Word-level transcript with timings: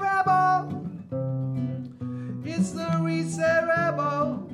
Rebel. 0.00 0.86
It's 2.44 2.70
the 2.70 3.00
Rebel. 3.66 4.48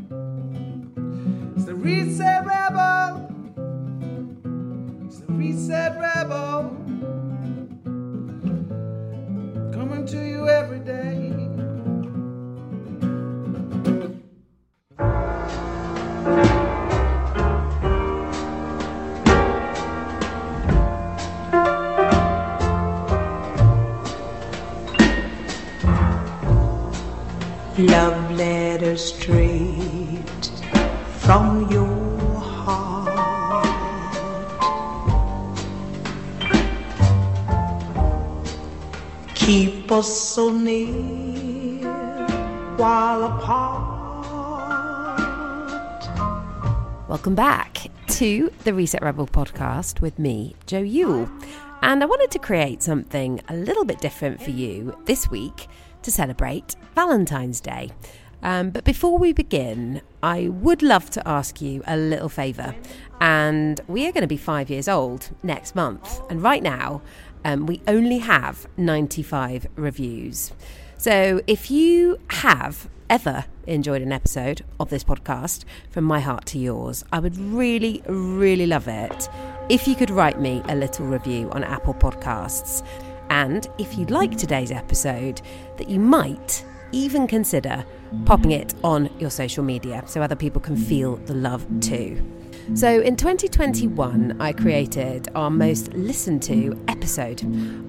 It's 1.50 2.17
the 2.17 2.43
Rebel. 2.46 3.27
It's 5.37 5.66
the 5.66 5.96
Rebel. 6.01 6.77
Coming 9.74 10.06
to 10.06 10.27
you 10.27 10.48
every 10.48 10.81
day. 10.81 11.39
Love 27.80 28.33
letter 28.33 28.95
straight 28.95 30.51
from 31.21 31.71
your 31.73 31.87
heart. 32.38 33.16
Keep 39.35 39.91
us 39.91 40.15
so 40.15 40.52
near 40.52 41.88
while 42.77 43.24
apart. 43.24 43.71
Welcome 47.09 47.35
back 47.35 47.87
to 48.09 48.52
the 48.65 48.74
Reset 48.74 49.01
Rebel 49.01 49.27
podcast 49.27 50.02
with 50.02 50.19
me, 50.19 50.55
Joe 50.66 50.83
Yule. 50.83 51.30
And 51.80 52.02
I 52.02 52.07
wanted 52.07 52.30
to 52.33 52.38
create 52.38 52.83
something 52.83 53.41
a 53.49 53.57
little 53.57 53.87
bit 53.87 54.02
different 54.02 54.43
for 54.43 54.51
you 54.51 54.95
this 55.07 55.30
week 55.30 55.66
to 56.02 56.10
celebrate 56.10 56.77
Valentine's 56.95 57.60
Day. 57.60 57.90
Um, 58.43 58.70
but 58.70 58.84
before 58.84 59.18
we 59.18 59.32
begin, 59.32 60.01
I 60.23 60.48
would 60.48 60.82
love 60.82 61.10
to 61.10 61.29
ask 61.29 61.60
you 61.60 61.82
a 61.87 61.96
little 61.96 62.29
favour. 62.29 62.74
And 63.20 63.80
we 63.87 64.06
are 64.06 64.12
going 64.12 64.22
to 64.22 64.28
be 64.28 64.37
five 64.37 64.70
years 64.70 64.88
old 64.88 65.31
next 65.42 65.75
month. 65.75 66.20
And 66.31 66.42
right 66.42 66.62
now, 66.62 67.03
um, 67.44 67.66
we 67.66 67.82
only 67.87 68.19
have 68.19 68.66
95 68.76 69.66
reviews. 69.76 70.53
So 70.97 71.41
if 71.47 71.70
you 71.70 72.19
have 72.28 72.88
ever 73.09 73.44
enjoyed 73.66 74.03
an 74.03 74.12
episode 74.12 74.64
of 74.78 74.91
this 74.91 75.04
podcast, 75.04 75.64
from 75.91 76.04
my 76.04 76.20
heart 76.20 76.47
to 76.47 76.59
yours, 76.59 77.04
I 77.12 77.19
would 77.19 77.37
really, 77.37 78.03
really 78.06 78.66
love 78.66 78.88
it 78.88 79.28
if 79.69 79.87
you 79.88 79.94
could 79.94 80.10
write 80.10 80.41
me 80.41 80.62
a 80.69 80.75
little 80.75 81.06
review 81.06 81.50
on 81.50 81.64
Apple 81.64 81.94
Podcasts. 81.94 82.84
And 83.31 83.66
if 83.78 83.97
you 83.97 84.04
like 84.06 84.36
today's 84.36 84.70
episode, 84.72 85.41
that 85.78 85.88
you 85.88 85.98
might 85.98 86.64
even 86.92 87.26
consider 87.26 87.84
popping 88.26 88.50
it 88.50 88.75
on 88.82 89.09
your 89.19 89.31
social 89.31 89.62
media 89.62 90.03
so 90.06 90.20
other 90.20 90.36
people 90.36 90.60
can 90.60 90.76
feel 90.76 91.16
the 91.16 91.34
love 91.34 91.64
too. 91.81 92.20
So 92.75 93.00
in 93.00 93.16
2021, 93.16 94.37
I 94.41 94.53
created 94.53 95.28
our 95.34 95.50
most 95.50 95.93
listened 95.93 96.41
to 96.44 96.81
episode 96.87 97.43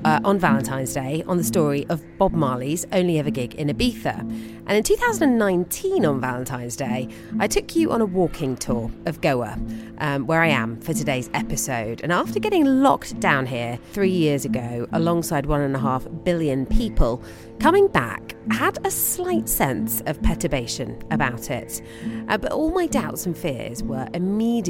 uh, 0.04 0.20
on 0.24 0.40
Valentine's 0.40 0.92
Day 0.92 1.24
on 1.28 1.38
the 1.38 1.44
story 1.44 1.86
of 1.90 2.04
Bob 2.18 2.34
Marley's 2.34 2.88
Only 2.92 3.20
Ever 3.20 3.30
gig 3.30 3.54
in 3.56 3.68
Ibiza. 3.68 4.20
And 4.20 4.78
in 4.78 4.84
2019, 4.84 6.06
on 6.06 6.20
Valentine's 6.20 6.76
Day, 6.76 7.08
I 7.40 7.48
took 7.48 7.76
you 7.76 7.92
on 7.92 8.02
a 8.02 8.06
walking 8.06 8.56
tour 8.56 8.90
of 9.06 9.22
Goa, 9.22 9.60
um, 10.00 10.26
where 10.26 10.42
I 10.42 10.48
am 10.48 10.82
for 10.82 10.94
today's 10.94 11.30
episode. 11.36 12.02
And 12.02 12.12
after 12.12 12.40
getting 12.40 12.66
locked 12.66 13.20
down 13.20 13.46
here 13.46 13.78
three 13.94 14.10
years 14.10 14.46
ago, 14.46 14.88
alongside 14.94 15.46
one 15.46 15.62
and 15.62 15.76
a 15.76 15.80
half 15.80 16.08
billion 16.24 16.66
people, 16.66 17.24
coming 17.60 17.88
back 17.88 18.36
had 18.50 18.84
a 18.86 18.92
slight 18.92 19.48
sense 19.48 20.02
of 20.08 20.22
perturbation 20.24 21.00
about 21.12 21.52
it. 21.52 21.82
Uh, 22.28 22.38
but 22.38 22.52
all 22.52 22.72
my 22.72 22.88
doubts 22.88 23.26
and 23.26 23.38
fears 23.38 23.84
were 23.84 24.08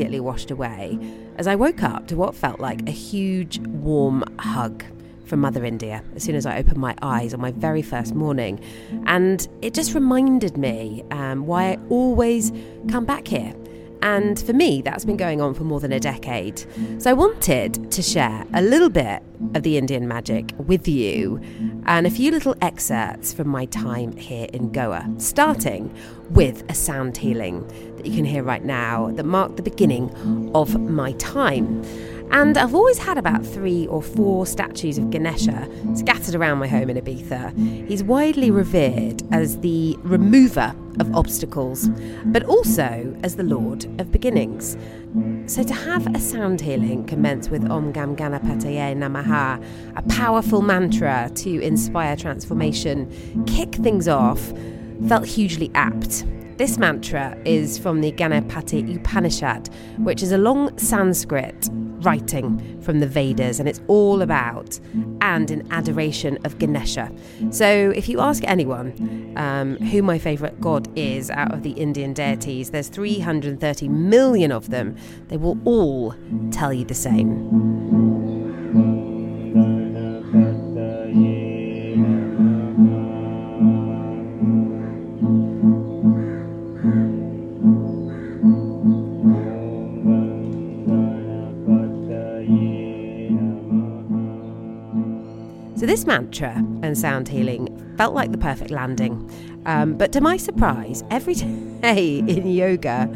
immediately 0.02 0.20
washed 0.20 0.50
away 0.50 0.98
as 1.38 1.46
I 1.46 1.54
woke 1.54 1.84
up 1.84 2.08
to 2.08 2.16
what 2.16 2.34
felt 2.34 2.60
like 2.60 2.88
a 2.88 2.92
huge, 2.92 3.60
warm 3.68 4.24
hug 4.40 4.84
from 5.26 5.42
Mother 5.42 5.64
India 5.64 6.04
as 6.16 6.24
soon 6.24 6.34
as 6.34 6.48
I 6.48 6.58
opened 6.58 6.78
my 6.80 6.96
eyes 7.04 7.36
on 7.36 7.40
my 7.40 7.52
very 7.52 7.84
first 7.84 8.16
morning. 8.16 8.60
And 9.06 9.48
it 9.62 9.76
just 9.76 9.94
reminded 9.94 10.58
me 10.58 11.04
um, 11.12 11.46
why 11.46 11.74
I 11.74 11.80
always 11.90 12.52
come 12.90 13.06
back 13.06 13.28
here. 13.28 13.54
And 14.02 14.40
for 14.40 14.54
me, 14.54 14.82
that's 14.82 15.06
been 15.06 15.18
going 15.18 15.42
on 15.42 15.54
for 15.54 15.64
more 15.64 15.80
than 15.80 15.92
a 15.92 16.00
decade. 16.00 16.66
So 17.00 17.10
I 17.10 17.14
wanted 17.14 17.92
to 17.92 18.02
share 18.02 18.46
a 18.54 18.62
little 18.62 18.90
bit 18.90 19.22
of 19.54 19.64
the 19.64 19.78
Indian 19.78 20.08
magic 20.08 20.54
with 20.58 20.88
you 20.88 21.40
and 21.86 22.08
a 22.08 22.10
few 22.10 22.32
little 22.32 22.56
excerpts 22.62 23.34
from 23.34 23.48
my 23.48 23.66
time 23.66 24.16
here 24.18 24.48
in 24.54 24.72
Goa, 24.72 25.08
starting 25.18 25.94
with 26.30 26.64
a 26.70 26.74
sound 26.74 27.18
healing 27.18 27.68
that 27.98 28.06
you 28.06 28.16
can 28.16 28.26
hear 28.26 28.44
right 28.44 28.64
now 28.64 29.12
that 29.12 29.26
marked 29.26 29.58
the 29.58 29.64
beginning 29.64 30.52
of 30.56 30.80
my 30.80 31.12
time. 31.14 31.84
And 32.32 32.58
I've 32.58 32.74
always 32.74 32.98
had 32.98 33.18
about 33.18 33.46
three 33.46 33.88
or 33.88 34.02
four 34.02 34.46
statues 34.46 34.98
of 34.98 35.10
Ganesha 35.10 35.70
scattered 35.96 36.34
around 36.34 36.60
my 36.60 36.68
home 36.68 36.90
in 36.90 36.96
Ibiza. 36.96 37.88
He's 37.88 38.04
widely 38.04 38.50
revered 38.50 39.22
as 39.34 39.60
the 39.60 39.98
remover 40.00 40.74
of 41.02 41.14
obstacles, 41.14 41.90
but 42.26 42.44
also 42.46 43.14
as 43.24 43.36
the 43.36 43.44
Lord 43.44 43.84
of 44.00 44.14
beginnings. 44.14 44.78
So 45.46 45.62
to 45.62 45.74
have 45.74 46.08
a 46.16 46.20
sound 46.20 46.62
healing 46.62 47.06
commence 47.06 47.50
with 47.50 47.70
Om 47.70 47.92
Gam 47.92 48.16
Ganapataye 48.16 48.96
Namaha, 48.96 49.62
a 49.98 50.02
powerful 50.04 50.62
mantra 50.62 51.30
to 51.36 51.62
inspire 51.62 52.16
transformation, 52.16 53.44
kick 53.46 53.76
things 53.76 54.08
off, 54.08 54.54
felt 55.10 55.26
hugely 55.26 55.70
apt. 55.76 56.24
This 56.58 56.78
mantra 56.78 57.38
is 57.44 57.78
from 57.78 58.00
the 58.00 58.14
Ganapati 58.14 58.96
Upanishad, 58.96 59.70
which 59.98 60.24
is 60.24 60.32
a 60.32 60.38
long 60.38 60.78
Sanskrit 60.78 61.70
writing 62.02 62.82
from 62.82 63.00
the 63.00 63.08
Vedas, 63.08 63.60
and 63.60 63.68
it's 63.68 63.82
all 63.88 64.22
about 64.22 64.80
and 65.22 65.52
in 65.52 65.68
adoration 65.72 66.38
of 66.44 66.58
Ganesha. 66.60 67.12
So, 67.52 67.92
if 67.96 68.10
you 68.10 68.20
ask 68.20 68.44
anyone 68.46 69.34
um, 69.38 69.78
who 69.78 70.02
my 70.02 70.18
favourite 70.20 70.60
god 70.60 70.88
is 70.98 71.30
out 71.30 71.54
of 71.54 71.64
the 71.64 71.72
Indian 71.72 72.14
deities, 72.14 72.72
there's 72.72 72.90
330 72.90 73.88
million 73.88 74.52
of 74.52 74.70
them, 74.70 74.96
they 75.28 75.38
will 75.38 75.58
all 75.66 76.16
tell 76.52 76.74
you 76.74 76.86
the 76.86 76.94
same. 76.94 78.21
So, 95.82 95.88
this 95.88 96.06
mantra 96.06 96.54
and 96.84 96.96
sound 96.96 97.28
healing 97.28 97.96
felt 97.98 98.14
like 98.14 98.32
the 98.32 98.38
perfect 98.38 98.70
landing. 98.70 99.28
Um, 99.66 99.96
but 99.96 100.12
to 100.12 100.22
my 100.22 100.38
surprise, 100.38 101.04
every 101.10 101.34
day 101.82 102.20
in 102.20 102.52
yoga, 102.52 103.10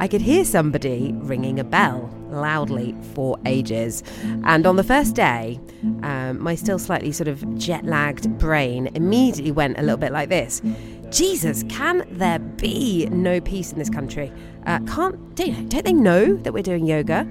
I 0.00 0.06
could 0.06 0.20
hear 0.20 0.44
somebody 0.44 1.14
ringing 1.14 1.58
a 1.58 1.64
bell 1.64 2.14
loudly 2.28 2.94
for 3.14 3.38
ages. 3.46 4.02
And 4.44 4.66
on 4.66 4.76
the 4.76 4.84
first 4.84 5.14
day, 5.14 5.58
um, 6.02 6.42
my 6.42 6.56
still 6.56 6.78
slightly 6.78 7.10
sort 7.10 7.28
of 7.28 7.56
jet 7.56 7.86
lagged 7.86 8.36
brain 8.36 8.90
immediately 8.94 9.52
went 9.52 9.78
a 9.78 9.80
little 9.80 9.96
bit 9.96 10.12
like 10.12 10.28
this. 10.28 10.60
Jesus, 11.08 11.62
can 11.70 12.06
there 12.10 12.38
be 12.38 13.06
no 13.06 13.40
peace 13.40 13.72
in 13.72 13.78
this 13.78 13.88
country? 13.88 14.30
Uh, 14.66 14.80
can't 14.80 15.34
don't, 15.36 15.70
don't 15.70 15.86
they 15.86 15.94
know 15.94 16.36
that 16.36 16.52
we're 16.52 16.62
doing 16.62 16.84
yoga? 16.84 17.26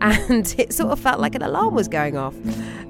And 0.00 0.54
it 0.58 0.72
sort 0.72 0.90
of 0.90 1.00
felt 1.00 1.20
like 1.20 1.34
an 1.34 1.42
alarm 1.42 1.74
was 1.74 1.88
going 1.88 2.16
off. 2.16 2.34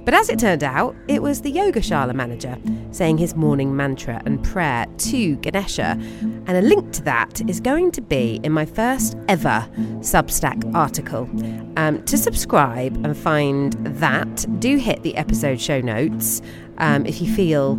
But 0.04 0.14
as 0.14 0.30
it 0.30 0.38
turned 0.38 0.64
out, 0.64 0.96
it 1.08 1.22
was 1.22 1.42
the 1.42 1.50
yoga 1.50 1.80
Yogashala 1.80 2.14
manager 2.14 2.58
saying 2.90 3.18
his 3.18 3.36
morning 3.36 3.76
mantra 3.76 4.20
and 4.24 4.42
prayer 4.42 4.86
to 4.98 5.36
Ganesha. 5.36 5.98
And 6.20 6.50
a 6.50 6.62
link 6.62 6.92
to 6.94 7.02
that 7.02 7.40
is 7.48 7.60
going 7.60 7.92
to 7.92 8.00
be 8.00 8.40
in 8.42 8.52
my 8.52 8.64
first 8.64 9.16
ever 9.28 9.68
Substack 10.00 10.74
article. 10.74 11.28
Um, 11.76 12.02
to 12.04 12.16
subscribe 12.16 12.96
and 13.04 13.16
find 13.16 13.74
that, 13.98 14.46
do 14.58 14.78
hit 14.78 15.02
the 15.02 15.16
episode 15.16 15.60
show 15.60 15.80
notes 15.80 16.42
um, 16.78 17.06
if 17.06 17.20
you 17.20 17.32
feel 17.32 17.76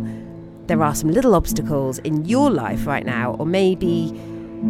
there 0.66 0.82
are 0.82 0.94
some 0.94 1.10
little 1.10 1.34
obstacles 1.34 1.98
in 1.98 2.24
your 2.24 2.50
life 2.50 2.86
right 2.86 3.04
now, 3.04 3.34
or 3.34 3.44
maybe 3.44 4.12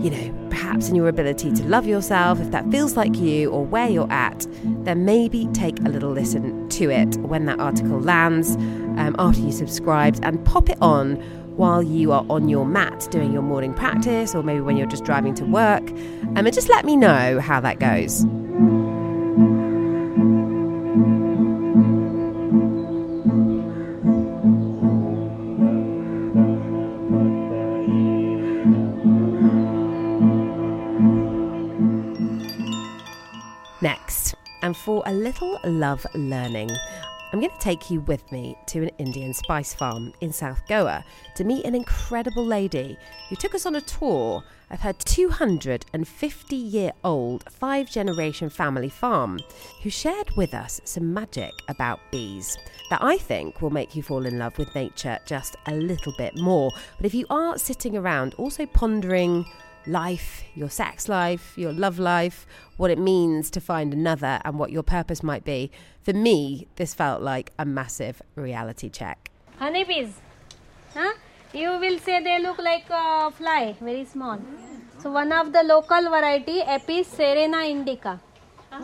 you 0.00 0.10
know, 0.10 0.48
perhaps 0.50 0.88
in 0.88 0.94
your 0.94 1.08
ability 1.08 1.52
to 1.52 1.64
love 1.64 1.86
yourself, 1.86 2.40
if 2.40 2.50
that 2.50 2.70
feels 2.70 2.96
like 2.96 3.16
you 3.16 3.50
or 3.50 3.64
where 3.64 3.88
you're 3.88 4.10
at, 4.10 4.46
then 4.84 5.04
maybe 5.04 5.48
take 5.52 5.78
a 5.80 5.88
little 5.88 6.10
listen 6.10 6.68
to 6.70 6.90
it 6.90 7.16
when 7.18 7.46
that 7.46 7.60
article 7.60 8.00
lands 8.00 8.56
um, 8.56 9.14
after 9.18 9.40
you 9.40 9.52
subscribed 9.52 10.20
and 10.22 10.44
pop 10.44 10.68
it 10.68 10.78
on 10.80 11.16
while 11.56 11.82
you 11.82 12.12
are 12.12 12.24
on 12.30 12.48
your 12.48 12.64
mat 12.64 13.06
doing 13.10 13.32
your 13.32 13.42
morning 13.42 13.74
practice 13.74 14.34
or 14.34 14.42
maybe 14.42 14.60
when 14.60 14.76
you're 14.76 14.86
just 14.86 15.04
driving 15.04 15.34
to 15.34 15.44
work. 15.44 15.82
Um, 15.90 16.46
and 16.46 16.52
just 16.52 16.68
let 16.70 16.84
me 16.84 16.96
know 16.96 17.40
how 17.40 17.60
that 17.60 17.78
goes. 17.78 18.24
A 35.06 35.12
little 35.12 35.58
love 35.64 36.06
learning. 36.14 36.70
I'm 37.32 37.40
going 37.40 37.50
to 37.50 37.58
take 37.58 37.90
you 37.90 38.00
with 38.00 38.30
me 38.30 38.58
to 38.66 38.82
an 38.82 38.90
Indian 38.98 39.32
spice 39.32 39.72
farm 39.72 40.12
in 40.20 40.32
South 40.34 40.60
Goa 40.68 41.02
to 41.34 41.44
meet 41.44 41.64
an 41.64 41.74
incredible 41.74 42.44
lady 42.44 42.98
who 43.30 43.36
took 43.36 43.54
us 43.54 43.64
on 43.64 43.74
a 43.74 43.80
tour 43.80 44.44
of 44.70 44.80
her 44.80 44.92
250 44.92 46.56
year 46.56 46.92
old 47.04 47.44
five 47.50 47.90
generation 47.90 48.50
family 48.50 48.90
farm, 48.90 49.40
who 49.82 49.88
shared 49.88 50.30
with 50.36 50.52
us 50.52 50.80
some 50.84 51.14
magic 51.14 51.52
about 51.68 52.00
bees 52.10 52.58
that 52.90 53.02
I 53.02 53.16
think 53.16 53.62
will 53.62 53.70
make 53.70 53.96
you 53.96 54.02
fall 54.02 54.26
in 54.26 54.38
love 54.38 54.58
with 54.58 54.74
nature 54.74 55.18
just 55.24 55.56
a 55.66 55.72
little 55.72 56.12
bit 56.18 56.36
more. 56.36 56.70
But 56.98 57.06
if 57.06 57.14
you 57.14 57.24
are 57.30 57.56
sitting 57.56 57.96
around 57.96 58.34
also 58.34 58.66
pondering, 58.66 59.46
life, 59.86 60.44
your 60.54 60.70
sex 60.70 61.08
life, 61.08 61.56
your 61.56 61.72
love 61.72 61.98
life, 61.98 62.46
what 62.76 62.90
it 62.90 62.98
means 62.98 63.50
to 63.50 63.60
find 63.60 63.92
another, 63.92 64.40
and 64.44 64.58
what 64.58 64.70
your 64.72 64.82
purpose 64.82 65.22
might 65.22 65.44
be. 65.44 65.70
For 66.02 66.12
me, 66.12 66.66
this 66.76 66.94
felt 66.94 67.22
like 67.22 67.52
a 67.58 67.64
massive 67.64 68.22
reality 68.36 68.88
check. 68.88 69.30
honeybees 69.58 70.12
huh? 70.94 71.12
you 71.52 71.70
will 71.82 71.98
say 72.04 72.14
they 72.22 72.38
look 72.42 72.58
like 72.58 72.86
a 72.90 73.30
fly 73.30 73.74
very 73.80 74.04
small 74.04 74.38
so 75.02 75.10
one 75.16 75.32
of 75.40 75.52
the 75.56 75.62
local 75.62 76.08
variety 76.14 76.56
apis 76.76 77.08
cerana 77.18 77.60
indica 77.74 78.14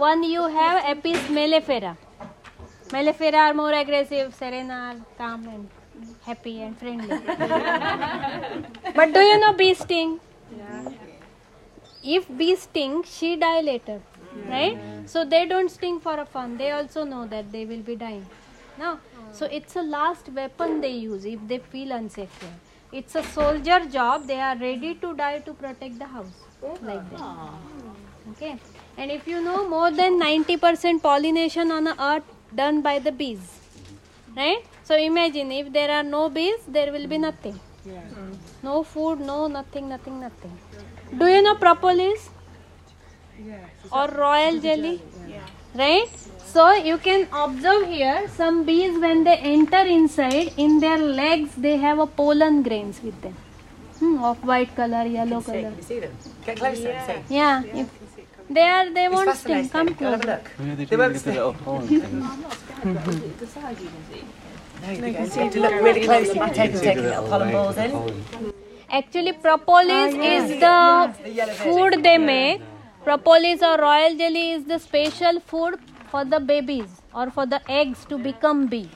one 0.04 0.22
you 0.34 0.44
have 0.58 0.78
apis 0.92 1.22
mellifera 1.38 1.92
mellifera 2.94 3.40
are 3.46 3.54
more 3.62 3.72
aggressive 3.82 4.28
cerana 4.40 4.78
are 4.90 4.98
calm 5.20 5.42
and 5.54 5.66
happy 6.28 6.54
and 6.66 6.78
friendly 6.82 7.18
but 9.00 9.08
do 9.18 9.20
you 9.30 9.38
know 9.44 9.52
bee 9.62 9.74
sting 9.82 10.12
if 12.16 12.28
bee 12.38 12.54
sting 12.56 13.02
she 13.14 13.36
die 13.36 13.60
later 13.60 14.00
right? 14.48 14.78
So 15.06 15.24
they 15.24 15.46
don't 15.46 15.70
sting 15.70 16.00
for 16.00 16.18
a 16.20 16.24
fun. 16.24 16.56
They 16.58 16.70
also 16.70 17.04
know 17.04 17.26
that 17.26 17.50
they 17.50 17.64
will 17.64 17.82
be 17.90 17.96
dying. 17.96 18.26
No 18.78 18.98
so 19.32 19.46
oh. 19.46 19.56
it's 19.58 19.76
a 19.76 19.82
last 19.82 20.28
weapon 20.40 20.80
they 20.80 20.92
use 20.92 21.24
if 21.24 21.40
they 21.46 21.58
feel 21.58 21.92
unsafe. 21.92 22.40
Here 22.40 22.56
it's 23.00 23.14
a 23.14 23.22
soldier 23.22 23.80
job. 23.86 24.26
They 24.26 24.40
are 24.40 24.56
ready 24.56 24.94
to 24.94 25.14
die 25.14 25.38
to 25.40 25.54
protect 25.54 25.98
the 25.98 26.06
house. 26.06 26.32
Oh, 26.62 26.76
like 26.82 27.10
that. 27.10 27.20
okay. 28.32 28.56
And 28.96 29.10
if 29.10 29.28
you 29.28 29.40
know 29.40 29.68
more 29.68 29.90
than 29.90 30.20
90% 30.20 31.02
pollination 31.02 31.70
on 31.70 31.84
the 31.84 32.02
earth 32.02 32.24
done 32.54 32.80
by 32.82 32.98
the 32.98 33.12
bees 33.12 33.58
right? 34.36 34.64
So 34.84 34.96
imagine 34.96 35.52
if 35.52 35.72
there 35.72 35.90
are 35.90 36.02
no 36.02 36.28
bees 36.28 36.60
there 36.66 36.92
will 36.92 37.06
be 37.06 37.18
nothing. 37.18 37.58
No 38.62 38.82
food 38.82 39.20
no 39.20 39.46
nothing 39.46 39.88
nothing 39.88 40.20
nothing 40.20 40.58
do 41.16 41.26
you 41.26 41.42
know 41.42 41.54
propolis? 41.56 42.30
Or 43.92 44.08
royal 44.08 44.58
jelly? 44.60 45.00
Right? 45.74 46.08
So 46.44 46.72
you 46.72 46.98
can 46.98 47.28
observe 47.32 47.86
here 47.88 48.28
some 48.28 48.64
bees 48.64 48.98
when 48.98 49.24
they 49.24 49.36
enter 49.36 49.78
inside 49.96 50.52
in 50.56 50.80
their 50.80 50.98
legs 50.98 51.54
they 51.56 51.76
have 51.76 51.98
a 51.98 52.06
pollen 52.06 52.62
grains 52.62 53.00
with 53.02 53.20
them. 53.22 53.34
Hmm, 53.98 54.22
of 54.24 54.42
white 54.44 54.74
color 54.74 55.04
yellow 55.04 55.40
color. 55.40 55.72
You 55.76 55.82
see 55.82 56.00
them? 56.00 56.16
Get 56.46 56.56
closer 56.58 56.88
and 56.90 57.28
see. 57.28 57.34
yeah. 57.34 57.62
If 57.62 57.88
they 58.50 58.62
are 58.62 58.90
they 58.90 59.08
won't 59.08 59.34
sting 59.36 59.68
fascinating. 59.68 59.94
come 59.94 59.94
Go 59.94 60.12
and 60.14 60.22
have 60.22 60.22
a 60.22 60.24
closer. 60.24 60.36
look. 60.36 60.50
Yeah, 60.68 60.74
they 60.74 60.84
They 60.86 60.96
won't 60.96 61.16
sting. 61.18 61.34
little 61.34 61.54
pollen. 61.54 61.88
No, 64.80 64.90
you 64.92 65.12
can 65.12 65.26
see. 65.28 65.48
To 65.50 65.60
look 65.60 65.72
really 65.82 66.04
close. 66.04 66.28
You 66.28 66.34
can 66.34 66.54
take, 66.54 66.72
take 66.80 66.96
little 66.96 67.26
pollen 67.28 67.50
balls 67.52 67.76
in. 67.76 67.90
Actually 68.90 69.32
propolis 69.32 70.14
is 70.14 70.60
the 70.60 71.14
food 71.62 72.02
they 72.02 72.18
make. 72.18 72.62
Propolis 73.04 73.62
or 73.62 73.78
royal 73.78 74.16
jelly 74.16 74.50
is 74.52 74.64
the 74.64 74.78
special 74.78 75.40
food 75.40 75.78
for 76.10 76.24
the 76.24 76.40
babies 76.40 77.00
or 77.14 77.30
for 77.30 77.46
the 77.46 77.60
eggs 77.70 78.04
to 78.06 78.18
become 78.18 78.66
bee. 78.66 78.90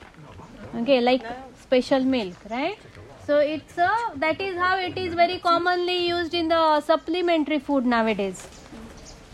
Okay 0.75 1.01
like 1.01 1.23
special 1.61 2.01
milk 2.01 2.35
right? 2.51 2.79
So 3.27 3.39
it's 3.39 3.79
a 3.79 3.91
that 4.17 4.41
is 4.41 4.57
how 4.57 4.77
it 4.79 4.99
is 4.99 5.15
very 5.15 5.39
commonly 5.39 6.09
used 6.09 6.35
in 6.35 6.49
the 6.49 6.81
supplementary 6.81 7.59
food 7.59 7.87
nowadays. 7.87 8.47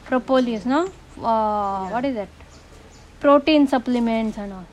Propolis 0.05 0.67
no? 0.67 0.91
Uh, 1.21 1.89
what 1.89 2.05
is 2.05 2.15
that? 2.15 2.29
Protein 3.21 3.67
supplements 3.67 4.39
and 4.39 4.53
all. 4.53 4.67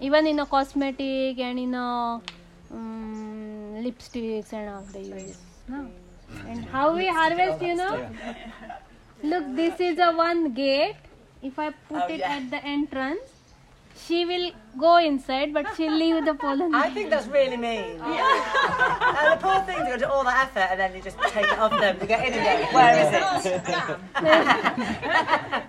Even 0.00 0.26
in 0.26 0.38
a 0.38 0.46
cosmetic 0.46 1.38
and 1.40 1.58
in 1.58 1.74
a 1.74 2.20
um, 2.72 3.27
lipsticks 3.86 4.52
and 4.52 4.68
all 4.74 4.84
they 4.92 5.02
use 5.02 5.38
no? 5.68 5.80
and 6.46 6.64
how 6.76 6.86
we 6.96 7.06
harvest 7.20 7.62
you 7.62 7.74
know 7.74 7.94
look 9.22 9.44
this 9.62 9.80
is 9.80 9.98
a 9.98 10.12
one 10.12 10.52
gate 10.52 10.96
if 11.42 11.58
i 11.58 11.70
put 11.70 12.02
Oh, 12.02 12.06
it 12.14 12.18
yeah. 12.20 12.36
at 12.36 12.50
the 12.50 12.60
entrance 12.76 13.34
she 14.00 14.24
will 14.24 14.50
go 14.80 14.96
inside 14.98 15.52
but 15.52 15.66
she'll 15.76 15.96
leave 16.02 16.24
the 16.24 16.34
pollen 16.34 16.72
I 16.80 16.88
think 16.96 17.10
that's 17.10 17.26
really 17.26 17.56
mean. 17.56 17.96
Yeah. 17.98 19.16
and 19.18 19.32
the 19.32 19.38
poor 19.44 19.58
things 19.68 19.88
go 19.88 19.96
to 20.02 20.08
all 20.08 20.22
that 20.28 20.38
effort 20.44 20.68
and 20.70 20.78
then 20.80 20.94
you 20.94 21.02
just 21.02 21.18
take 21.32 21.46
it 21.54 21.58
off 21.58 21.72
them 21.72 21.98
to 21.98 22.06
get 22.06 22.20
in 22.28 22.32
again. 22.34 22.72
Where 22.76 22.94
is 23.02 23.10
it? 23.46 23.58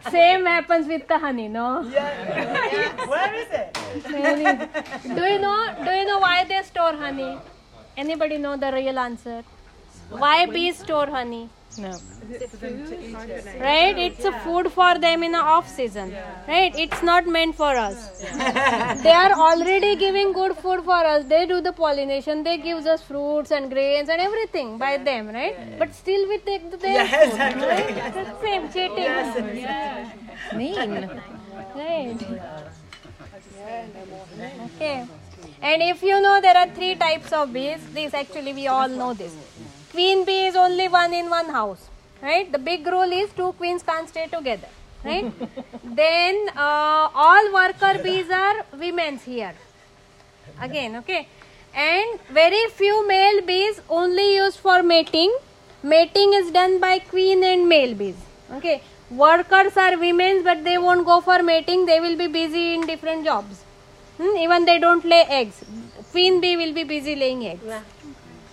same 0.11 0.45
happens 0.45 0.85
with 0.87 1.07
the 1.07 1.17
honey 1.17 1.47
no 1.47 1.81
Yeah. 1.89 3.07
Where 3.13 3.33
is 3.33 3.47
it? 3.61 3.77
Really? 4.17 4.53
do 5.15 5.23
you 5.33 5.39
know 5.39 5.59
do 5.83 5.91
you 5.99 6.05
know 6.05 6.19
why 6.19 6.43
they 6.43 6.61
store 6.61 6.93
honey 7.05 7.33
anybody 8.03 8.37
know 8.37 8.57
the 8.57 8.71
real 8.71 8.99
answer? 8.99 9.43
Why 10.09 10.45
bees 10.45 10.77
store 10.79 11.07
honey? 11.07 11.49
No. 11.77 11.91
right? 13.59 13.97
It's 13.97 14.25
a 14.25 14.31
food 14.39 14.71
for 14.71 14.97
them 14.97 15.23
in 15.23 15.33
the 15.33 15.37
off 15.37 15.69
season. 15.69 16.15
Right? 16.47 16.73
It's 16.75 17.03
not 17.03 17.27
meant 17.27 17.55
for 17.55 17.75
us. 17.75 17.99
They 19.03 19.11
are 19.11 19.33
already 19.33 19.95
giving 19.95 20.33
good 20.33 20.55
food 20.57 20.83
for 20.83 20.99
us. 21.11 21.25
They 21.25 21.45
do 21.45 21.61
the 21.61 21.71
pollination. 21.71 22.43
They 22.43 22.57
gives 22.57 22.87
us 22.87 23.03
fruits 23.03 23.51
and 23.51 23.69
grains 23.69 24.09
and 24.09 24.19
everything 24.19 24.77
by 24.79 24.97
them 24.97 25.29
right? 25.29 25.77
But 25.77 25.93
still 25.93 26.27
we 26.27 26.39
take 26.39 26.69
the 26.71 26.77
their 26.77 26.95
Yeah, 26.95 27.19
food 27.19 27.29
exactly. 27.29 27.67
right? 27.67 28.13
That's 28.15 28.41
same 28.41 28.67
cheating. 28.73 29.07
Mean. 30.55 31.09
right. 31.75 32.17
Okay 34.75 35.07
and 35.61 35.81
if 35.81 36.01
you 36.01 36.21
know 36.21 36.39
there 36.41 36.55
are 36.57 36.69
three 36.69 36.95
types 36.95 37.31
of 37.33 37.51
bees 37.51 37.79
this 37.93 38.13
actually 38.13 38.53
we 38.53 38.67
all 38.67 38.87
know 38.87 39.13
this. 39.13 39.35
Queen 39.91 40.23
bee 40.25 40.45
is 40.45 40.55
only 40.55 40.87
one 40.87 41.13
in 41.13 41.29
one 41.29 41.49
house 41.49 41.89
right? 42.21 42.51
The 42.51 42.59
big 42.59 42.85
rule 42.87 43.11
is 43.11 43.31
two 43.33 43.51
queens 43.53 43.83
can't 43.83 44.07
stay 44.07 44.27
together 44.27 44.67
right? 45.03 45.31
Then 45.83 46.49
uh, 46.55 47.09
all 47.13 47.53
worker 47.53 48.01
bees 48.01 48.29
are 48.29 48.65
women's 48.77 49.23
here. 49.23 49.53
Again 50.61 50.95
okay? 50.97 51.27
And 51.75 52.19
very 52.29 52.65
few 52.67 53.07
male 53.07 53.41
bees 53.41 53.81
only 53.89 54.35
used 54.35 54.59
for 54.59 54.81
mating. 54.81 55.35
Mating 55.83 56.33
is 56.33 56.51
done 56.51 56.79
by 56.79 56.99
queen 56.99 57.43
and 57.43 57.67
male 57.67 57.95
bees 57.95 58.15
okay? 58.53 58.81
Workers 59.11 59.75
are 59.75 59.97
women's 59.97 60.43
but 60.43 60.63
they 60.63 60.77
won't 60.77 61.05
go 61.05 61.19
for 61.19 61.43
mating. 61.43 61.85
They 61.85 61.99
will 61.99 62.17
be 62.17 62.27
busy 62.27 62.75
in 62.75 62.87
different 62.87 63.25
jobs 63.25 63.65
Hmm, 64.19 64.35
even 64.37 64.65
they 64.65 64.77
don't 64.79 65.05
lay 65.05 65.21
eggs 65.41 65.59
queen 66.11 66.39
bee 66.41 66.55
will 66.61 66.73
be 66.73 66.83
busy 66.83 67.15
laying 67.15 67.45
eggs 67.51 67.63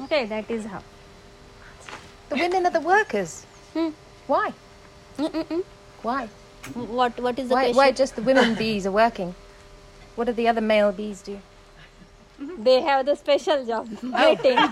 okay 0.04 0.24
that 0.34 0.50
is 0.58 0.64
how 0.74 0.82
The 2.30 2.36
women 2.38 2.64
are 2.68 2.70
the 2.74 2.80
workers. 2.84 3.32
Hmm. 3.74 3.90
Why? 4.30 4.46
Why? 6.06 6.22
what 7.00 7.20
what 7.26 7.38
is 7.42 7.48
the 7.50 7.54
Why, 7.56 7.60
question 7.66 7.76
why 7.80 7.84
just 8.00 8.16
the 8.16 8.22
women 8.28 8.54
bees 8.60 8.86
are 8.90 8.94
working? 8.96 9.28
What 10.16 10.26
do 10.30 10.32
the 10.38 10.46
other 10.52 10.64
male 10.70 10.90
bees 11.02 11.20
do? 11.28 11.36
they 12.64 12.74
have 12.86 13.04
the 13.08 13.14
special 13.20 13.62
job 13.68 13.86
mating 14.14 14.58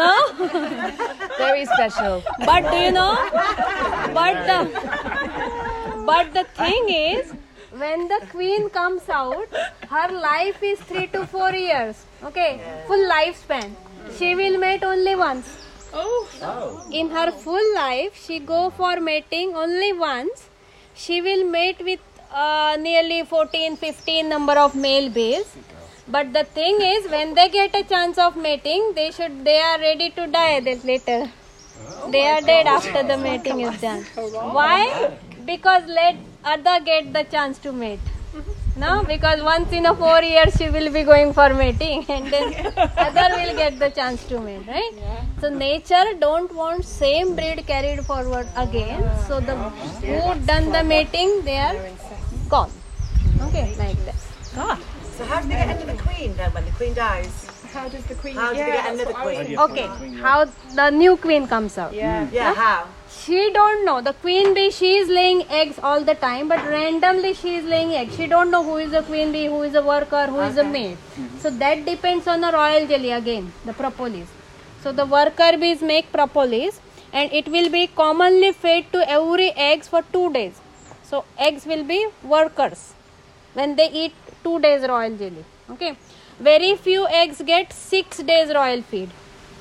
no 0.00 0.12
Very 1.38 1.64
special. 1.72 2.22
but 2.50 2.68
do 2.70 2.76
you 2.84 2.92
know 2.98 3.14
but 4.18 4.34
the 4.50 4.60
but 6.10 6.32
the 6.38 6.44
thing 6.60 6.88
is 6.88 7.32
when 7.82 8.08
the 8.08 8.20
queen 8.30 8.68
comes 8.70 9.08
out 9.08 9.54
her 9.90 10.08
life 10.26 10.62
is 10.62 10.80
3 10.80 11.06
to 11.14 11.26
4 11.26 11.52
years 11.54 12.04
okay? 12.24 12.60
Full 12.86 13.04
lifespan. 13.10 13.70
She 14.18 14.34
will 14.34 14.58
mate 14.58 14.84
only 14.84 15.14
once. 15.16 15.48
Oh. 15.92 16.28
oh. 16.42 16.88
in 16.92 17.10
her 17.10 17.30
full 17.30 17.74
life 17.74 18.20
she 18.24 18.38
go 18.38 18.70
for 18.70 19.00
mating 19.00 19.54
only 19.54 19.92
once. 19.92 20.48
She 20.94 21.20
will 21.20 21.44
mate 21.44 21.80
with 21.80 22.00
uh, 22.32 22.76
nearly 22.80 23.22
14 23.24 23.76
15 23.76 24.28
number 24.28 24.54
of 24.66 24.74
male 24.74 25.08
bees 25.10 25.56
but 26.08 26.32
the 26.32 26.44
thing 26.44 26.80
is 26.80 27.10
when 27.10 27.34
they 27.34 27.48
get 27.48 27.74
a 27.74 27.84
chance 27.84 28.18
of 28.18 28.36
mating 28.36 28.92
they 28.94 29.10
should 29.10 29.44
they 29.44 29.58
are 29.60 29.78
ready 29.78 30.10
to 30.10 30.26
die 30.26 30.58
later 30.92 31.20
they 32.10 32.26
are 32.26 32.40
dead 32.40 32.66
after 32.66 33.02
the 33.02 33.16
mating 33.16 33.60
is 33.60 33.80
done. 33.80 34.02
Why 34.58 35.18
because 35.46 35.86
let 35.86 36.16
other 36.44 36.78
get 36.84 37.12
the 37.12 37.24
chance 37.24 37.58
to 37.58 37.72
mate 37.72 38.12
No, 38.80 39.02
because 39.04 39.42
once 39.42 39.72
in 39.72 39.86
a 39.86 39.94
four 40.00 40.22
years 40.22 40.54
she 40.56 40.68
will 40.68 40.92
be 40.92 41.02
going 41.02 41.32
for 41.32 41.54
mating, 41.54 42.04
and 42.14 42.26
then 42.32 42.74
other 43.04 43.28
will 43.36 43.54
get 43.56 43.78
the 43.78 43.88
chance 43.98 44.24
to 44.24 44.40
mate, 44.40 44.66
right? 44.68 44.98
So 45.40 45.48
nature 45.48 46.04
don't 46.24 46.54
want 46.54 46.84
same 46.84 47.34
breed 47.38 47.62
carried 47.66 48.04
forward 48.10 48.46
again. 48.64 49.08
So 49.28 49.40
the 49.40 49.56
who 49.56 50.34
done 50.50 50.70
the 50.72 50.82
mating, 50.84 51.32
they 51.46 51.56
are 51.56 51.76
gone. 52.50 52.70
Okay, 53.48 53.64
like 53.78 54.04
that. 54.04 54.78
So 55.16 55.24
how 55.24 55.40
do 55.40 55.48
they 55.48 55.54
get 55.54 55.76
another 55.76 56.02
queen 56.02 56.36
then 56.36 56.52
when 56.52 56.66
the 56.66 56.72
queen 56.72 56.92
dies? 56.92 57.46
How 57.72 57.88
does 57.88 58.04
the 58.04 58.14
queen? 58.16 58.36
How 58.36 58.50
do 58.50 58.56
they 58.56 58.60
yeah, 58.60 58.82
get 58.82 58.94
another 58.94 59.12
what 59.12 59.22
I 59.22 59.26
was 59.26 59.46
queen? 59.46 59.58
Okay, 59.58 59.86
how 60.20 60.44
the 60.74 60.90
new 60.90 61.16
queen 61.16 61.48
comes 61.48 61.78
out? 61.78 61.94
Yeah. 61.94 62.28
Yeah, 62.30 62.52
how? 62.52 62.88
She 63.26 63.50
don't 63.52 63.84
know. 63.84 64.00
The 64.00 64.12
queen 64.12 64.54
bee, 64.54 64.70
she 64.70 64.98
is 64.98 65.08
laying 65.08 65.42
eggs 65.50 65.80
all 65.82 66.02
the 66.08 66.14
time, 66.14 66.46
but 66.46 66.64
randomly 66.64 67.34
she 67.34 67.56
is 67.56 67.64
laying 67.64 67.92
eggs. 67.92 68.16
She 68.16 68.26
don't 68.28 68.52
know 68.52 68.62
who 68.62 68.76
is 68.76 68.92
the 68.92 69.02
queen 69.02 69.32
bee, 69.32 69.46
who 69.46 69.62
is 69.62 69.74
a 69.74 69.82
worker, 69.82 70.26
who 70.26 70.40
is 70.40 70.56
a 70.56 70.62
mate. 70.64 70.96
So 71.40 71.50
that 71.50 71.84
depends 71.84 72.28
on 72.28 72.40
the 72.40 72.52
royal 72.52 72.86
jelly 72.86 73.10
again, 73.10 73.52
the 73.64 73.72
propolis. 73.72 74.28
So 74.82 74.92
the 74.92 75.06
worker 75.06 75.58
bees 75.58 75.82
make 75.82 76.12
propolis, 76.12 76.80
and 77.12 77.32
it 77.32 77.48
will 77.48 77.68
be 77.68 77.88
commonly 77.88 78.52
fed 78.52 78.92
to 78.92 79.10
every 79.10 79.50
eggs 79.52 79.88
for 79.88 80.02
two 80.12 80.32
days. 80.32 80.60
So 81.02 81.24
eggs 81.36 81.66
will 81.66 81.82
be 81.82 82.06
workers 82.22 82.92
when 83.54 83.74
they 83.74 83.90
eat 83.90 84.14
two 84.44 84.60
days 84.60 84.86
royal 84.86 85.16
jelly. 85.16 85.44
Okay, 85.70 85.96
very 86.38 86.76
few 86.76 87.08
eggs 87.08 87.42
get 87.44 87.72
six 87.72 88.18
days 88.18 88.54
royal 88.54 88.82
feed, 88.82 89.10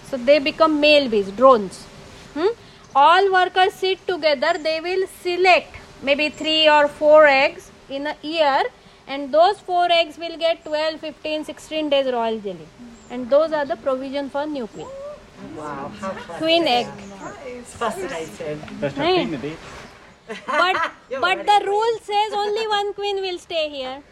so 0.04 0.18
they 0.18 0.38
become 0.38 0.80
male 0.80 1.10
bees, 1.10 1.32
drones. 1.32 1.84
Hmm? 2.36 2.54
All 2.96 3.30
workers 3.30 3.74
sit 3.74 4.08
together, 4.08 4.58
they 4.58 4.80
will 4.80 5.06
select 5.22 5.75
maybe 6.02 6.30
three 6.30 6.70
or 6.70 6.88
four 6.88 7.25
eggs 7.25 7.70
in 7.90 8.08
a 8.08 8.16
year, 8.22 8.64
and 9.06 9.34
those 9.34 9.60
four 9.60 9.92
eggs 9.92 10.18
will 10.18 10.38
get 10.38 10.64
12, 10.64 11.02
15, 11.02 11.44
16 11.44 11.90
days 11.90 12.06
royal 12.06 12.40
jelly. 12.40 12.68
And 13.10 13.30
those 13.30 13.52
are 13.52 13.66
the 13.66 13.75
provision 13.75 14.30
for 14.30 14.46
new 14.46 14.68
queen. 14.68 14.88
Wow, 15.58 15.92
how 16.00 16.12
clever. 16.12 16.40
Queen 16.40 16.68
egg. 16.68 16.88
It's 17.46 17.74
fascinating. 17.74 18.62
Right? 18.82 19.58
But, 20.48 20.92
but 21.20 21.46
the 21.46 21.66
rule 21.66 22.00
says 22.02 22.32
only 22.34 22.66
one 22.66 22.94
queen 22.94 23.18
will 23.18 23.40
stay 23.40 23.70
here. 23.70 24.04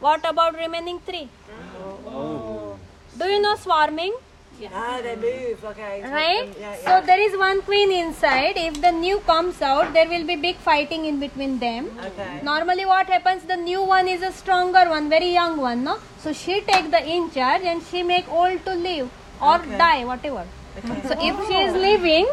What 0.00 0.28
about 0.28 0.56
remaining 0.56 0.98
three? 0.98 1.28
Oh. 2.08 2.76
Do 3.16 3.26
you 3.26 3.40
know 3.40 3.54
swarming? 3.54 4.14
Ah, 4.72 5.00
they 5.02 5.14
move, 5.16 5.64
okay. 5.64 6.02
right? 6.02 6.46
them, 6.52 6.60
Yeah, 6.60 6.76
so 7.00 7.06
there 7.06 7.18
is 7.20 7.36
one 7.36 7.60
queen 7.62 7.90
inside. 7.92 8.56
If 8.56 8.80
the 8.80 8.92
new 8.92 9.18
comes 9.30 9.60
out 9.60 9.92
there 9.92 10.08
will 10.08 10.24
be 10.26 10.36
big 10.36 10.56
fighting 10.56 11.04
in 11.06 11.18
between 11.20 11.58
them. 11.58 11.90
Okay. 12.08 12.40
normally 12.42 12.86
what 12.86 13.06
happens 13.08 13.42
the 13.52 13.56
new 13.56 13.82
one 13.82 14.08
is 14.08 14.22
a 14.22 14.32
stronger 14.32 14.84
one 14.96 15.08
very 15.08 15.30
young 15.32 15.56
one 15.66 15.84
no? 15.84 15.98
So 16.18 16.32
she 16.32 16.60
take 16.72 16.90
the 16.90 17.02
in 17.16 17.30
charge 17.30 17.62
and 17.62 17.82
she 17.90 18.02
make 18.02 18.28
old 18.40 18.64
to 18.66 18.74
live 18.74 19.10
or 19.42 19.56
Okay. 19.56 19.78
die 19.78 20.04
whatever. 20.04 20.44
Okay. 20.78 21.00
so 21.08 21.14
if 21.30 21.46
she 21.48 21.56
is 21.66 21.74
leaving 21.86 22.26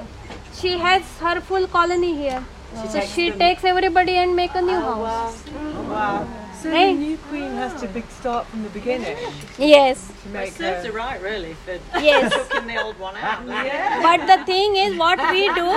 she 0.61 0.77
has 0.87 1.03
her 1.25 1.39
full 1.41 1.67
colony 1.67 2.15
here. 2.23 2.43
So 2.75 2.99
takes 2.99 3.13
she 3.13 3.29
them- 3.29 3.39
takes 3.39 3.63
everybody 3.73 4.17
and 4.25 4.35
make 4.35 4.53
a 4.55 4.61
new 4.61 4.77
Oh, 4.77 5.03
house. 5.05 5.43
Wow. 5.47 5.73
Oh, 5.79 5.91
wow. 5.95 6.27
So 6.61 6.69
Hey. 6.69 6.93
the 6.93 6.99
new 6.99 7.17
queen 7.29 7.51
has 7.59 7.73
to 7.81 7.87
big 7.93 8.07
start 8.15 8.45
from 8.47 8.63
the 8.63 8.69
beginning. 8.69 9.17
Yes. 9.57 10.01
To 10.23 10.29
make 10.29 10.51
Serves 10.51 10.85
her. 10.85 10.91
her 10.91 10.97
right, 10.97 11.21
really, 11.21 11.53
for 11.65 11.79
yes. 11.99 12.31
chucking 12.35 12.67
the 12.67 12.81
old 12.83 12.99
one 12.99 13.15
out. 13.17 13.45
but 14.07 14.27
the 14.31 14.37
thing 14.49 14.75
is 14.75 14.95
what 14.97 15.19
we 15.31 15.41
do 15.55 15.69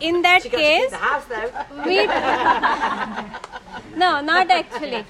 in 0.00 0.22
that 0.22 0.42
She 0.44 0.48
got 0.50 0.58
to 0.58 0.62
keep 0.62 0.66
case 0.66 0.90
the 0.90 0.96
house 0.96 1.24
though. 1.32 1.50
we 1.86 1.96
no 4.04 4.10
not 4.20 4.50
actually. 4.50 5.04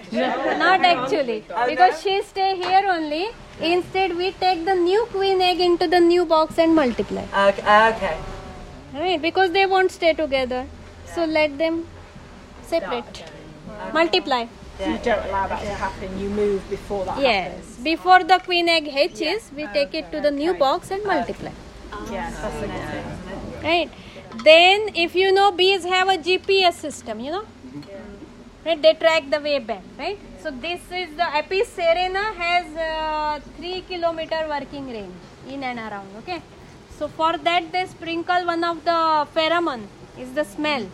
Not 0.65 0.81
actually. 0.93 1.45
Oh, 1.55 1.67
because 1.67 2.01
she 2.03 2.23
stay 2.23 2.57
here 2.57 2.83
only. 2.97 3.29
Instead 3.61 4.17
we 4.17 4.33
take 4.33 4.65
the 4.65 4.75
new 4.75 5.07
queen 5.13 5.41
egg 5.43 5.61
into 5.61 5.87
the 5.89 6.01
new 6.01 6.25
box 6.25 6.59
and 6.59 6.75
multiply. 6.75 7.25
Okay. 7.49 7.63
Ah, 7.67 7.95
okay. 7.95 8.17
right? 8.95 9.21
Because 9.21 9.51
they 9.53 9.67
won't 9.67 9.91
stay 9.91 10.13
together. 10.15 10.67
So 11.15 11.25
let 11.25 11.59
them 11.59 11.87
separate. 12.63 13.25
multiply 13.93 14.47
You 14.81 14.99
don't 15.03 15.27
allow 15.27 15.49
that 15.49 15.61
to 15.61 15.75
happen. 15.75 16.19
You 16.21 16.29
move 16.31 16.71
before 16.71 17.05
that 17.05 17.19
yes 17.21 17.79
before 17.83 18.23
the 18.23 18.39
queen 18.45 18.69
egg 18.69 18.89
hatches 18.97 19.51
we 19.57 19.67
take 19.79 19.95
it 20.01 20.11
to 20.13 20.21
the 20.21 20.31
new 20.31 20.55
box 20.55 20.91
and 20.91 21.05
multiply. 21.05 21.51
happens. 21.51 22.11
Yeah, 22.13 22.31
fascinating. 22.31 23.63
right. 23.63 23.91
Then 24.45 24.91
if 24.95 25.15
you 25.15 25.33
know 25.33 25.51
bees 25.53 25.85
have 25.85 26.09
a 26.09 26.19
gps 26.19 26.75
system 26.75 27.21
you 27.21 27.33
know? 27.33 27.45
Right 28.65 28.81
they 28.81 28.95
track 28.95 29.31
the 29.31 29.41
way 29.41 29.59
back 29.59 29.83
right? 29.99 30.19
So 30.43 30.51
this 30.51 30.81
is 30.93 31.17
the 31.17 31.29
apis 31.41 31.75
cerana 31.77 32.25
has 32.35 32.77
uh, 32.77 33.41
3 33.57 33.83
kilometer 33.89 34.47
working 34.49 34.89
range 34.89 35.15
in 35.49 35.65
and 35.65 35.79
around 35.79 36.09
okay? 36.19 36.41
So 36.99 37.09
for 37.09 37.37
that 37.39 37.73
they 37.73 37.87
sprinkle 37.87 38.47
one 38.47 38.63
of 38.63 38.85
the 38.85 39.27
pheromone 39.35 39.87
is 40.19 40.33
the 40.33 40.45
smell 40.45 40.87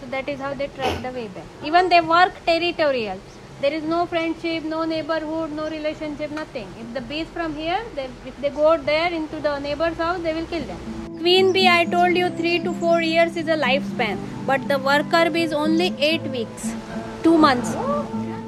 so 0.00 0.06
that 0.06 0.28
is 0.28 0.40
how 0.40 0.54
they 0.54 0.68
track 0.68 1.02
the 1.02 1.10
way 1.10 1.28
back. 1.28 1.44
Even 1.62 1.88
they 1.88 2.00
work 2.00 2.32
territorial 2.46 3.20
there 3.62 3.74
is 3.78 3.82
no 3.92 3.98
friendship 4.10 4.64
no 4.72 4.84
neighborhood 4.90 5.50
no 5.52 5.68
relationship 5.68 6.30
nothing. 6.30 6.68
If 6.82 6.94
the 6.94 7.02
bees 7.02 7.26
from 7.34 7.54
here 7.54 7.82
they, 7.94 8.08
if 8.26 8.36
they 8.40 8.48
go 8.48 8.78
there 8.78 9.12
into 9.12 9.38
the 9.46 9.58
neighbor's 9.58 9.98
house 9.98 10.20
they 10.22 10.32
will 10.32 10.46
kill 10.46 10.64
them. 10.70 10.78
Queen 11.18 11.52
bee 11.52 11.68
i 11.68 11.84
told 11.84 12.16
you 12.16 12.30
3 12.30 12.60
to 12.60 12.72
4 12.72 13.02
years 13.02 13.36
is 13.36 13.48
a 13.48 13.58
lifespan. 13.64 14.22
But 14.46 14.66
the 14.68 14.78
worker 14.78 15.28
bee 15.28 15.42
is 15.42 15.52
only 15.52 15.94
8 15.98 16.22
weeks 16.36 16.72
2 17.24 17.36
months. 17.36 17.74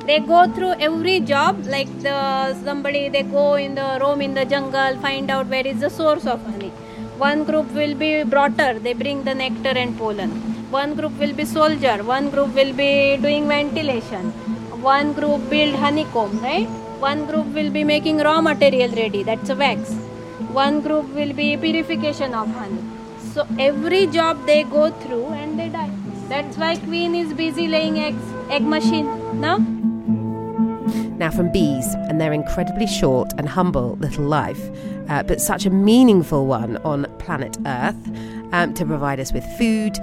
They 0.06 0.18
go 0.21 0.40
through 0.54 0.73
every 0.88 1.21
job 1.21 1.66
like 1.66 1.92
the 2.06 2.16
somebody 2.64 3.04
they 3.11 3.23
go 3.23 3.44
in 3.66 3.75
the 3.75 3.90
roam 4.00 4.23
in 4.28 4.32
the 4.40 4.47
jungle 4.54 4.97
find 5.04 5.30
out 5.30 5.47
where 5.56 5.66
is 5.75 5.80
the 5.80 5.90
source 5.90 6.25
of 6.25 6.40
honey. 6.47 6.73
One 7.18 7.44
group 7.44 7.71
will 7.73 7.94
be 7.94 8.25
brotter. 8.25 8.73
They 8.78 8.94
bring 8.94 9.23
the 9.25 9.35
nectar 9.35 9.76
and 9.85 9.97
pollen 9.99 10.51
one 10.81 10.95
group 10.99 11.19
will 11.23 11.35
be 11.41 11.45
soldier 11.45 11.97
one 12.05 12.31
group 12.31 12.55
will 12.61 12.73
be 12.85 12.93
doing 13.26 13.47
ventilation 13.49 14.33
one 14.83 15.12
group 15.12 15.49
build 15.49 15.75
honeycomb 15.76 16.38
right? 16.41 16.69
One 16.99 17.26
group 17.26 17.47
will 17.47 17.71
be 17.71 17.83
making 17.85 18.19
raw 18.19 18.41
material 18.41 18.91
ready 18.91 19.23
that's 19.23 19.50
a 19.50 19.57
wax. 19.57 19.93
One 20.52 20.81
group 20.81 21.09
will 21.14 21.33
be 21.33 21.57
purification 21.57 22.35
of 22.35 22.49
honey. 22.49 22.83
So 23.33 23.47
every 23.59 24.07
job 24.07 24.47
they 24.47 24.62
go 24.62 24.91
through 24.91 25.26
and 25.29 25.59
they 25.59 25.69
die. 25.69 25.91
That's 26.29 26.57
why 26.57 26.76
queen 26.76 27.14
is 27.17 27.33
busy 27.33 27.67
laying 27.69 27.99
eggs 27.99 28.23
egg 28.50 28.62
machine 28.62 29.09
now 29.41 29.59
Now, 31.23 31.31
from 31.31 31.52
bees 31.52 31.87
and 32.09 32.21
their 32.21 32.33
incredibly 32.33 32.87
short 32.87 33.33
and 33.38 33.49
humble 33.49 33.97
little 34.00 34.25
life, 34.25 34.61
uh, 35.09 35.23
but 35.23 35.41
such 35.41 35.67
a 35.67 35.71
meaningful 35.71 36.47
one 36.47 36.79
on 36.79 37.07
planet 37.19 37.57
Earth, 37.64 38.11
um, 38.52 38.75
to 38.75 38.85
provide 38.85 39.21
us 39.21 39.33
with 39.33 39.45
food, 39.57 39.97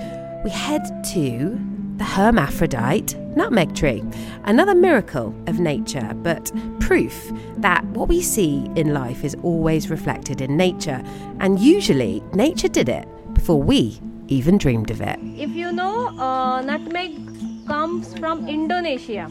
we 0.44 0.50
head 0.50 1.04
to 1.14 1.60
the 1.98 2.04
hermaphrodite 2.04 3.16
nutmeg 3.36 3.76
tree. 3.76 4.04
Another 4.46 4.74
miracle 4.74 5.36
of 5.48 5.60
nature, 5.60 6.14
but 6.24 6.52
proof 6.80 7.32
that 7.58 7.84
what 7.86 8.08
we 8.08 8.22
see 8.22 8.70
in 8.76 8.94
life 8.94 9.24
is 9.24 9.36
always 9.44 9.90
reflected 9.90 10.42
in 10.42 10.56
nature. 10.56 11.04
And 11.40 11.60
usually, 11.60 12.24
nature 12.34 12.70
did 12.70 12.90
it 12.90 13.08
before 13.34 13.62
we 13.62 14.00
even 14.28 14.58
dreamed 14.58 14.92
of 14.92 15.02
it. 15.02 15.20
if 15.36 15.50
you 15.60 15.72
know 15.72 16.10
uh, 16.20 16.62
nutmeg 16.62 17.14
comes 17.68 18.14
from 18.20 18.48
indonesia 18.48 19.26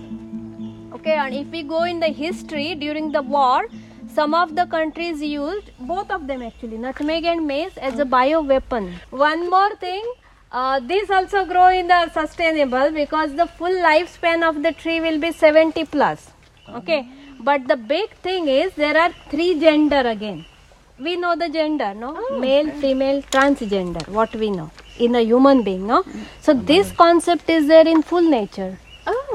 okay 0.93 1.15
and 1.25 1.35
if 1.41 1.47
we 1.57 1.63
go 1.63 1.85
in 1.85 2.01
the 2.01 2.09
history 2.09 2.75
during 2.75 3.13
the 3.13 3.23
war 3.23 3.67
some 4.17 4.35
of 4.35 4.57
the 4.57 4.67
countries 4.67 5.23
used 5.23 5.71
both 5.93 6.11
of 6.11 6.27
them 6.27 6.43
actually 6.43 6.79
nutmeg 6.87 7.25
and 7.25 7.47
mace 7.47 7.77
as 7.77 8.01
a 8.01 8.05
bio 8.17 8.41
weapon 8.43 8.93
one 9.11 9.49
more 9.55 9.71
thing 9.77 10.03
uh, 10.51 10.81
these 10.81 11.11
also 11.11 11.45
grow 11.45 11.69
in 11.69 11.89
the 11.89 12.09
sustainable 12.11 12.91
because 12.91 13.35
the 13.35 13.47
full 13.47 13.77
lifespan 13.89 14.49
of 14.49 14.63
the 14.63 14.73
tree 14.73 15.01
will 15.01 15.19
be 15.21 15.31
70 15.33 15.85
plus. 15.87 16.31
Okay? 16.69 17.07
But 17.41 17.69
the 17.69 17.77
big 17.77 18.11
thing 18.17 18.49
is 18.49 18.73
there 18.75 18.97
are 18.97 19.13
three 19.31 19.61
gender 19.61 20.01
again. 20.01 20.47
We 20.99 21.17
know 21.17 21.37
the 21.37 21.49
gender 21.49 21.95
no? 21.95 22.39
Male 22.39 22.71
female 22.81 23.23
transgender 23.23 24.09
what 24.09 24.35
we 24.35 24.51
know 24.51 24.71
in 24.99 25.15
a 25.15 25.21
human 25.21 25.63
being 25.63 25.87
no? 25.87 26.03
So 26.41 26.55
this 26.55 26.91
concept 26.93 27.49
is 27.49 27.69
there 27.69 27.87
in 27.87 28.03
full 28.03 28.29
nature 28.29 28.79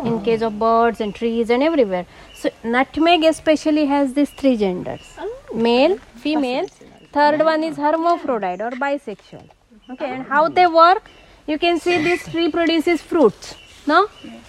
in 0.04 0.22
case 0.24 0.42
of 0.42 0.60
birds 0.60 1.00
and 1.00 1.16
trees 1.16 1.50
and 1.50 1.64
everywhere. 1.64 2.06
So 2.34 2.50
nutmeg 2.64 3.24
especially 3.24 3.86
has 3.86 4.14
these 4.14 4.32
three 4.32 4.58
genders. 4.58 5.18
Male 5.54 5.98
female 6.18 6.68
third 7.14 7.40
one 7.40 7.64
is 7.64 7.78
hermaphrodite 7.78 8.62
or 8.62 8.72
bisexual 8.72 9.48
okay 9.90 10.10
and 10.16 10.26
how 10.34 10.48
they 10.48 10.68
work 10.68 11.10
you 11.48 11.58
can 11.60 11.80
see 11.80 11.96
this 12.04 12.28
tree 12.34 12.50
produces 12.58 13.02
fruits 13.02 13.56
no 13.86 14.00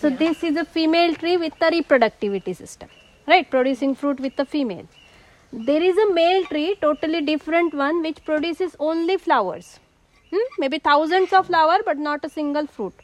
so 0.00 0.10
this 0.10 0.42
is 0.42 0.56
a 0.56 0.64
female 0.64 1.14
tree 1.22 1.36
with 1.36 1.56
the 1.62 1.70
reproductivity 1.76 2.54
system 2.62 2.88
right 3.26 3.50
producing 3.50 3.94
fruit 3.94 4.20
with 4.26 4.36
the 4.36 4.44
female 4.44 4.86
there 5.70 5.82
is 5.90 5.96
a 6.06 6.12
male 6.12 6.44
tree 6.52 6.76
totally 6.86 7.20
different 7.32 7.74
one 7.74 8.02
which 8.02 8.24
produces 8.24 8.76
only 8.78 9.16
flowers 9.16 9.78
hmm? 10.30 10.46
maybe 10.58 10.78
thousands 10.78 11.32
of 11.32 11.46
flower 11.46 11.78
but 11.84 11.98
not 11.98 12.24
a 12.24 12.28
single 12.28 12.66
fruit 12.66 12.94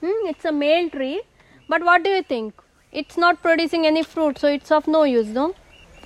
hmm? 0.00 0.20
it's 0.32 0.44
a 0.44 0.52
male 0.52 0.90
tree 0.90 1.20
but 1.68 1.82
what 1.82 2.04
do 2.04 2.10
you 2.10 2.22
think 2.22 2.54
it's 2.94 3.16
not 3.16 3.42
producing 3.42 3.86
any 3.86 4.04
fruit, 4.04 4.38
so 4.38 4.46
it's 4.46 4.70
of 4.70 4.86
no 4.86 5.02
use, 5.02 5.26
no? 5.26 5.54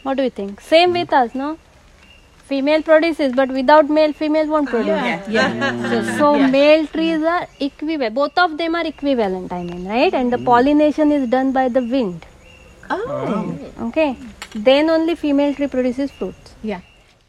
What 0.04 0.16
do 0.16 0.22
you 0.22 0.30
think? 0.30 0.58
Same 0.58 0.92
with 0.92 1.12
us, 1.12 1.34
no? 1.34 1.58
Female 2.48 2.82
produces, 2.82 3.34
but 3.34 3.50
without 3.50 3.90
male, 3.90 4.12
female 4.14 4.46
won't 4.48 4.70
produce. 4.70 5.26
So, 5.90 6.02
so 6.18 6.38
male 6.38 6.86
trees 6.86 7.22
are 7.22 7.46
equivalent. 7.60 8.14
Both 8.14 8.38
of 8.38 8.56
them 8.56 8.74
are 8.74 8.86
equivalent, 8.86 9.52
I 9.52 9.64
mean, 9.64 9.86
right? 9.86 10.14
And 10.14 10.32
the 10.32 10.38
mm. 10.38 10.46
pollination 10.46 11.12
is 11.12 11.28
done 11.28 11.52
by 11.52 11.68
the 11.68 11.82
wind. 11.82 12.24
Oh. 12.88 13.54
Okay. 13.88 14.16
Then 14.54 14.88
only 14.88 15.14
female 15.14 15.54
tree 15.54 15.66
produces 15.66 16.10
fruits. 16.10 16.54
Yeah. 16.62 16.80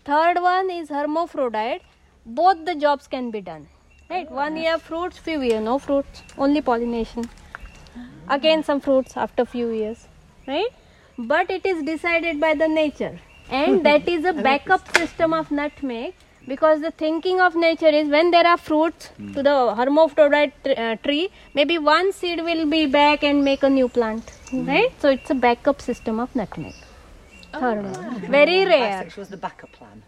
Third 0.05 0.41
one 0.41 0.71
is 0.71 0.87
hermaphrodite. 0.87 1.81
Both 2.25 2.63
the 2.65 2.75
jobs 2.75 3.07
can 3.07 3.29
be 3.29 3.41
done. 3.41 3.67
Right? 4.09 4.27
Oh. 4.31 4.35
One 4.35 4.55
year 4.55 4.77
fruits, 4.77 5.17
few 5.17 5.41
year 5.41 5.59
no 5.59 5.79
fruits, 5.79 6.23
only 6.37 6.61
pollination. 6.61 7.29
Again 8.29 8.63
some 8.63 8.79
fruits 8.79 9.17
after 9.17 9.43
few 9.43 9.69
years. 9.69 10.07
Right? 10.47 10.69
But 11.17 11.49
it 11.51 11.65
is 11.65 11.83
decided 11.83 12.39
by 12.39 12.53
the 12.53 12.69
nature. 12.69 13.19
And 13.49 13.85
that 13.87 14.07
is 14.07 14.25
a 14.25 14.33
backup 14.33 14.95
system 14.97 15.33
of 15.33 15.51
nutmeg 15.51 16.13
because 16.47 16.81
the 16.81 16.91
thinking 16.91 17.39
of 17.41 17.55
nature 17.55 17.87
is 18.01 18.07
when 18.09 18.31
there 18.31 18.45
are 18.47 18.57
fruits 18.57 19.09
to 19.33 19.43
the 19.43 19.75
hermaphrodite 19.75 20.53
tr- 20.63 20.79
uh, 20.81 20.95
tree, 20.97 21.29
maybe 21.53 21.77
one 21.77 22.11
seed 22.11 22.43
will 22.43 22.65
be 22.69 22.85
back 22.85 23.23
and 23.23 23.43
make 23.43 23.63
a 23.63 23.69
new 23.69 23.87
plant. 23.89 24.31
Right? 24.53 24.91
So 24.99 25.09
it's 25.09 25.29
a 25.29 25.35
backup 25.35 25.81
system 25.81 26.19
of 26.19 26.35
nutmeg. 26.35 26.73
Third 27.53 27.83
one. 27.83 28.21
Very 28.21 28.65
rare. 28.65 28.77
Classic, 28.77 29.11
She 29.13 29.19
was 29.19 29.29
the 29.29 29.37
backup 29.37 29.71
plan. 29.71 30.03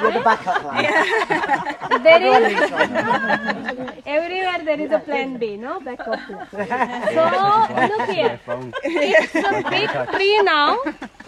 You're 0.00 0.12
the 0.12 0.20
backup 0.24 0.60
plan. 0.62 0.84
There 2.04 2.22
is 2.22 2.70
everywhere 4.06 4.60
there 4.64 4.80
is 4.80 4.90
a 4.90 4.98
plan 4.98 5.36
B, 5.38 5.56
no 5.56 5.80
backup 5.80 6.20
plan. 6.26 7.14
So 7.14 7.22
look 7.92 8.08
here, 8.10 8.40
it's 8.84 9.34
a 9.34 9.70
big 9.70 9.90
tree 10.14 10.42
now. 10.42 10.78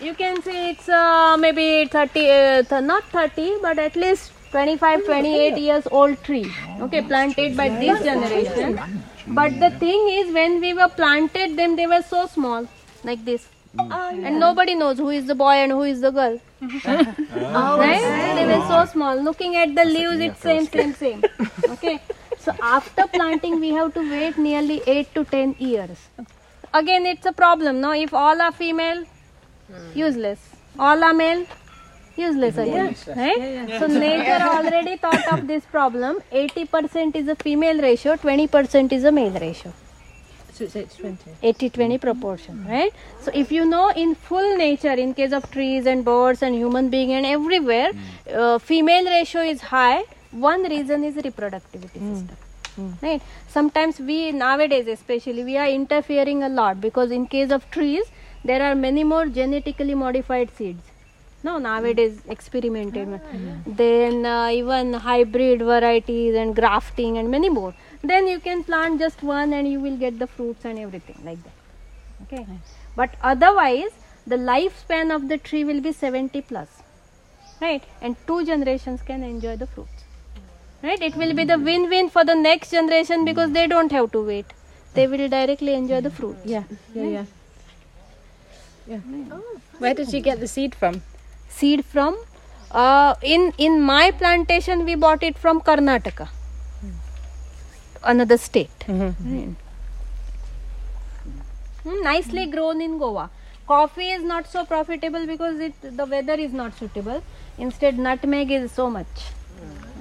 You 0.01 0.15
can 0.15 0.43
see 0.43 0.71
it's 0.71 0.89
uh, 0.89 1.37
maybe 1.39 1.87
30, 1.87 2.31
uh, 2.31 2.81
not 2.81 3.05
30, 3.05 3.59
but 3.63 3.79
at 3.79 3.97
least 3.97 4.33
25, 4.51 5.05
28 5.05 5.57
years 5.57 5.87
old 5.91 6.23
tree. 6.25 6.53
Okay, 6.81 7.03
planted 7.03 7.57
by 7.57 7.69
this 7.69 8.03
generation. 8.03 8.79
But 9.29 9.59
the 9.61 9.71
thing 9.71 10.09
is, 10.11 10.33
when 10.33 10.61
we 10.61 10.75
were 10.75 10.89
planted 10.89 11.57
them, 11.57 11.77
they 11.77 11.87
were 11.87 12.03
so 12.03 12.27
small, 12.27 12.69
like 13.05 13.25
this. 13.25 13.49
Ah, 13.79 14.11
mm. 14.13 14.25
And 14.27 14.41
nobody 14.41 14.75
knows 14.75 14.99
who 14.99 15.11
is 15.11 15.27
the 15.27 15.35
boy 15.35 15.53
and 15.63 15.73
who 15.73 15.83
is 15.83 16.01
the 16.01 16.11
girl. 16.11 16.41
right? 16.85 18.35
They 18.37 18.47
were 18.47 18.65
so 18.69 18.85
small. 18.93 19.21
Looking 19.23 19.57
at 19.57 19.75
the 19.75 19.85
leaves, 19.85 20.21
it's 20.21 20.41
same, 20.41 20.67
same, 20.67 20.95
same. 20.95 21.25
Okay. 21.71 22.01
So 22.39 22.53
after 22.63 23.07
planting, 23.09 23.61
we 23.61 23.71
have 23.71 23.93
to 23.95 24.09
wait 24.11 24.39
nearly 24.39 24.83
eight 24.87 25.15
to 25.15 25.25
ten 25.25 25.55
years. 25.59 26.09
Again, 26.73 27.07
it's 27.07 27.27
a 27.27 27.33
problem. 27.33 27.81
No, 27.81 27.93
if 27.93 28.15
all 28.15 28.41
are 28.41 28.53
female, 28.53 29.05
useless. 29.95 30.39
All 30.79 31.03
are 31.03 31.15
male, 31.15 31.47
useless 32.17 32.57
again. 32.59 32.95
Right? 33.17 33.79
So 33.81 33.87
nature 33.87 34.43
already 34.45 34.97
thought 34.97 35.27
of 35.33 35.47
this 35.47 35.65
problem. 35.65 36.19
Eighty 36.31 36.67
percent 36.67 37.17
is 37.17 37.29
a 37.29 37.37
female 37.37 37.81
ratio, 37.81 38.17
twenty 38.17 38.47
percent 38.47 38.93
is 38.93 39.05
a 39.05 39.13
male 39.13 39.39
ratio. 39.41 39.73
So 40.57 40.65
it's 40.65 40.77
8 40.77 40.91
to 40.91 40.97
20. 41.03 41.31
80 41.43 41.71
20 41.71 41.99
proportion 41.99 42.65
right? 42.67 42.93
So 43.21 43.31
if 43.35 43.53
you 43.53 43.67
know 43.67 43.91
in 43.91 44.15
full 44.15 44.57
nature 44.57 44.93
in 44.93 45.13
case 45.13 45.33
of 45.33 45.51
trees 45.51 45.87
and 45.87 46.05
birds 46.05 46.43
and 46.43 46.55
human 46.55 46.89
being 46.89 47.13
and 47.13 47.27
everywhere 47.27 47.91
uh, 48.35 48.59
female 48.59 49.05
ratio 49.05 49.43
is 49.43 49.61
high 49.61 50.05
one 50.31 50.63
reason 50.63 51.05
is 51.05 51.15
reproductivity 51.17 52.01
system 52.09 52.37
right? 53.03 53.23
Sometimes 53.49 54.01
we 54.01 54.33
nowadays 54.33 54.87
especially 54.87 55.45
we 55.45 55.57
are 55.59 55.69
interfering 55.69 56.43
a 56.43 56.49
lot 56.49 56.81
because 56.81 57.11
in 57.11 57.27
case 57.27 57.51
of 57.51 57.71
trees 57.71 58.07
there 58.45 58.63
are 58.63 58.75
many 58.75 59.05
more 59.05 59.27
genetically 59.27 59.95
modified 59.95 60.51
seeds. 60.57 60.83
No 61.43 61.59
nowadays 61.59 62.21
experimented. 62.29 63.21
Then 63.67 64.25
uh, 64.25 64.49
even 64.49 64.93
hybrid 64.95 65.61
varieties 65.61 66.35
and 66.35 66.57
grafting 66.57 67.19
and 67.19 67.31
many 67.31 67.51
more 67.51 67.75
then 68.03 68.27
you 68.27 68.39
can 68.41 68.65
plant 68.65 69.01
just 69.01 69.23
one 69.23 69.53
and 69.53 69.69
you 69.69 69.81
will 69.81 69.97
get 69.97 70.19
the 70.19 70.27
fruits 70.27 70.65
and 70.65 70.79
everything 70.79 71.21
like 71.25 71.39
that. 71.45 71.53
Okay? 72.23 72.47
But 72.95 73.15
otherwise 73.23 73.91
the 74.27 74.37
lifespan 74.37 75.15
of 75.15 75.29
the 75.29 75.39
tree 75.39 75.65
will 75.65 75.81
be 75.81 75.93
70 75.93 76.41
plus. 76.43 76.69
Right? 77.61 77.83
And 78.03 78.17
two 78.27 78.45
generations 78.45 79.03
can 79.03 79.23
enjoy 79.23 79.57
the 79.57 79.67
fruits. 79.67 80.05
Right? 80.83 81.01
It 81.01 81.17
will 81.17 81.35
be 81.35 81.45
the 81.45 81.59
win 81.59 81.89
win 81.89 82.11
for 82.11 82.25
the 82.25 82.35
next 82.35 82.71
generation 82.71 83.25
because 83.25 83.53
they 83.53 83.67
don't 83.67 83.93
have 83.93 84.13
to 84.13 84.23
wait. 84.25 84.47
They 84.95 85.07
will 85.07 85.29
directly 85.29 85.75
enjoy 85.75 86.01
the 86.01 86.11
fruit 86.11 86.37
Yeah. 86.45 86.65
Yeah, 86.95 87.25
yeah. 88.87 88.99
Where 89.79 89.95
did 89.95 90.13
you 90.13 90.21
get 90.21 90.41
the 90.41 90.49
seed 90.49 90.75
from? 90.75 91.03
seed 91.57 91.85
from 91.85 92.17
uh, 92.71 93.15
in 93.23 93.53
in 93.67 93.81
my 93.81 94.11
plantation 94.23 94.85
we 94.85 94.95
bought 95.05 95.23
it 95.29 95.39
from 95.45 95.61
karnataka 95.69 96.27
another 98.15 98.39
state 98.49 98.85
Right. 98.89 99.55
Hmm, 101.85 102.03
nicely 102.03 102.47
grown 102.55 102.81
in 102.87 102.99
goa 102.99 103.25
coffee 103.73 104.11
is 104.17 104.23
not 104.31 104.49
so 104.55 104.65
profitable 104.65 105.27
because 105.33 105.59
it 105.69 105.75
the 106.01 106.07
weather 106.15 106.37
is 106.47 106.53
not 106.61 106.79
suitable 106.81 107.23
instead 107.67 107.99
nutmeg 108.07 108.51
is 108.59 108.71
so 108.81 108.89
much 108.97 109.27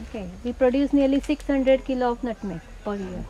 okay 0.04 0.26
we 0.44 0.54
produce 0.64 0.94
nearly 1.02 1.20
600 1.20 1.86
kilo 1.90 2.12
of 2.16 2.24
nutmeg 2.30 2.62
per 2.86 2.96
year 2.96 3.24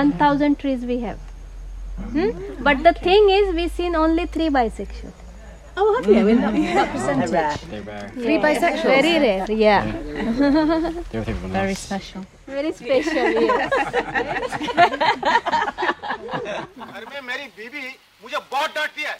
1000 0.00 0.58
trees 0.64 0.90
we 0.94 1.00
have 1.06 1.32
Hmm? 2.14 2.30
but 2.66 2.82
the 2.86 2.92
thing 3.04 3.30
is 3.34 3.54
we've 3.58 3.76
seen 3.76 3.94
only 4.06 4.26
three 4.26 4.48
bisexual 4.56 5.14
Oh, 5.78 5.94
have 5.96 6.06
you? 6.10 6.26
In 6.28 6.40
that, 6.40 6.54
that 6.74 6.92
percentage? 6.92 7.30
They're 7.30 7.42
rare. 7.42 7.56
They're 7.70 7.82
rare. 7.82 8.08
Three 8.14 8.38
bisexual. 8.38 8.82
Very 8.82 9.18
rare, 9.24 9.52
yeah. 9.52 9.92
They're 11.10 11.22
Very 11.22 11.74
special 11.74 12.24
Very 12.55 12.71
special, 12.71 13.31
yes. 13.41 13.71
घर 16.91 17.05
में 17.09 17.21
मेरी 17.27 17.45
बीबी 17.57 17.83
मुझे 18.23 18.37
बहुत 18.51 18.75
डांटती 18.75 19.03
है 19.03 19.19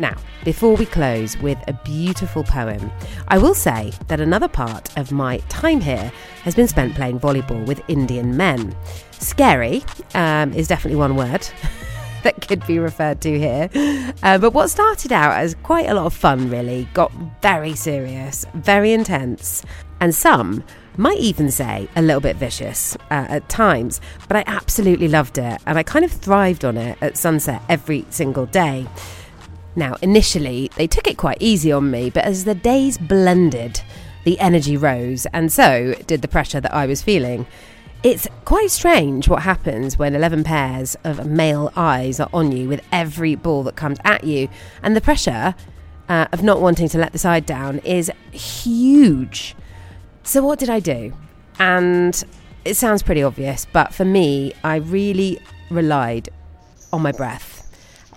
Now, 0.00 0.14
before 0.44 0.76
we 0.76 0.86
close 0.86 1.36
with 1.38 1.58
a 1.66 1.72
beautiful 1.84 2.44
poem, 2.44 2.92
I 3.26 3.38
will 3.38 3.54
say 3.54 3.92
that 4.06 4.20
another 4.20 4.46
part 4.46 4.96
of 4.96 5.10
my 5.10 5.38
time 5.48 5.80
here 5.80 6.12
has 6.44 6.54
been 6.54 6.68
spent 6.68 6.94
playing 6.94 7.18
volleyball 7.18 7.66
with 7.66 7.82
Indian 7.88 8.36
men. 8.36 8.76
Scary 9.10 9.82
um, 10.14 10.52
is 10.52 10.68
definitely 10.68 10.98
one 10.98 11.16
word. 11.16 11.48
That 12.33 12.47
could 12.47 12.65
be 12.65 12.79
referred 12.79 13.19
to 13.21 13.37
here. 13.37 13.69
Uh, 14.23 14.37
but 14.37 14.53
what 14.53 14.69
started 14.69 15.11
out 15.11 15.33
as 15.33 15.55
quite 15.55 15.87
a 15.87 15.93
lot 15.93 16.05
of 16.05 16.13
fun, 16.13 16.49
really, 16.49 16.87
got 16.93 17.11
very 17.41 17.75
serious, 17.75 18.45
very 18.53 18.93
intense, 18.93 19.61
and 19.99 20.15
some 20.15 20.63
might 20.95 21.19
even 21.19 21.51
say 21.51 21.89
a 21.97 22.01
little 22.01 22.21
bit 22.21 22.37
vicious 22.37 22.95
uh, 23.11 23.25
at 23.27 23.49
times. 23.49 23.99
But 24.29 24.37
I 24.37 24.43
absolutely 24.47 25.09
loved 25.09 25.37
it, 25.37 25.61
and 25.65 25.77
I 25.77 25.83
kind 25.83 26.05
of 26.05 26.13
thrived 26.13 26.63
on 26.63 26.77
it 26.77 26.97
at 27.01 27.17
sunset 27.17 27.61
every 27.67 28.05
single 28.09 28.45
day. 28.45 28.87
Now, 29.75 29.95
initially, 30.01 30.69
they 30.77 30.87
took 30.87 31.07
it 31.07 31.17
quite 31.17 31.37
easy 31.41 31.73
on 31.73 31.91
me, 31.91 32.09
but 32.09 32.23
as 32.23 32.45
the 32.45 32.55
days 32.55 32.97
blended, 32.97 33.81
the 34.23 34.39
energy 34.39 34.77
rose, 34.77 35.25
and 35.33 35.51
so 35.51 35.93
did 36.07 36.21
the 36.21 36.29
pressure 36.29 36.61
that 36.61 36.73
I 36.73 36.85
was 36.85 37.01
feeling. 37.01 37.47
It's 38.03 38.27
quite 38.43 38.69
strange 38.69 39.29
what 39.29 39.43
happens 39.43 39.97
when 39.97 40.13
11 40.13 40.43
pairs 40.43 40.97
of 41.05 41.25
male 41.25 41.71
eyes 41.73 42.19
are 42.19 42.27
on 42.33 42.51
you 42.51 42.67
with 42.67 42.81
every 42.91 43.35
ball 43.35 43.63
that 43.63 43.77
comes 43.77 43.97
at 44.03 44.25
you, 44.25 44.49
and 44.81 44.93
the 44.93 44.99
pressure 44.99 45.55
uh, 46.09 46.27
of 46.33 46.43
not 46.43 46.59
wanting 46.59 46.89
to 46.89 46.97
let 46.97 47.13
the 47.13 47.17
side 47.17 47.45
down 47.45 47.79
is 47.79 48.11
huge. 48.33 49.55
So, 50.21 50.43
what 50.43 50.59
did 50.59 50.69
I 50.69 50.81
do? 50.81 51.13
And 51.59 52.21
it 52.65 52.75
sounds 52.75 53.03
pretty 53.03 53.23
obvious, 53.23 53.65
but 53.71 53.93
for 53.93 54.03
me, 54.03 54.51
I 54.65 54.75
really 54.75 55.39
relied 55.69 56.27
on 56.91 57.01
my 57.01 57.13
breath 57.13 57.61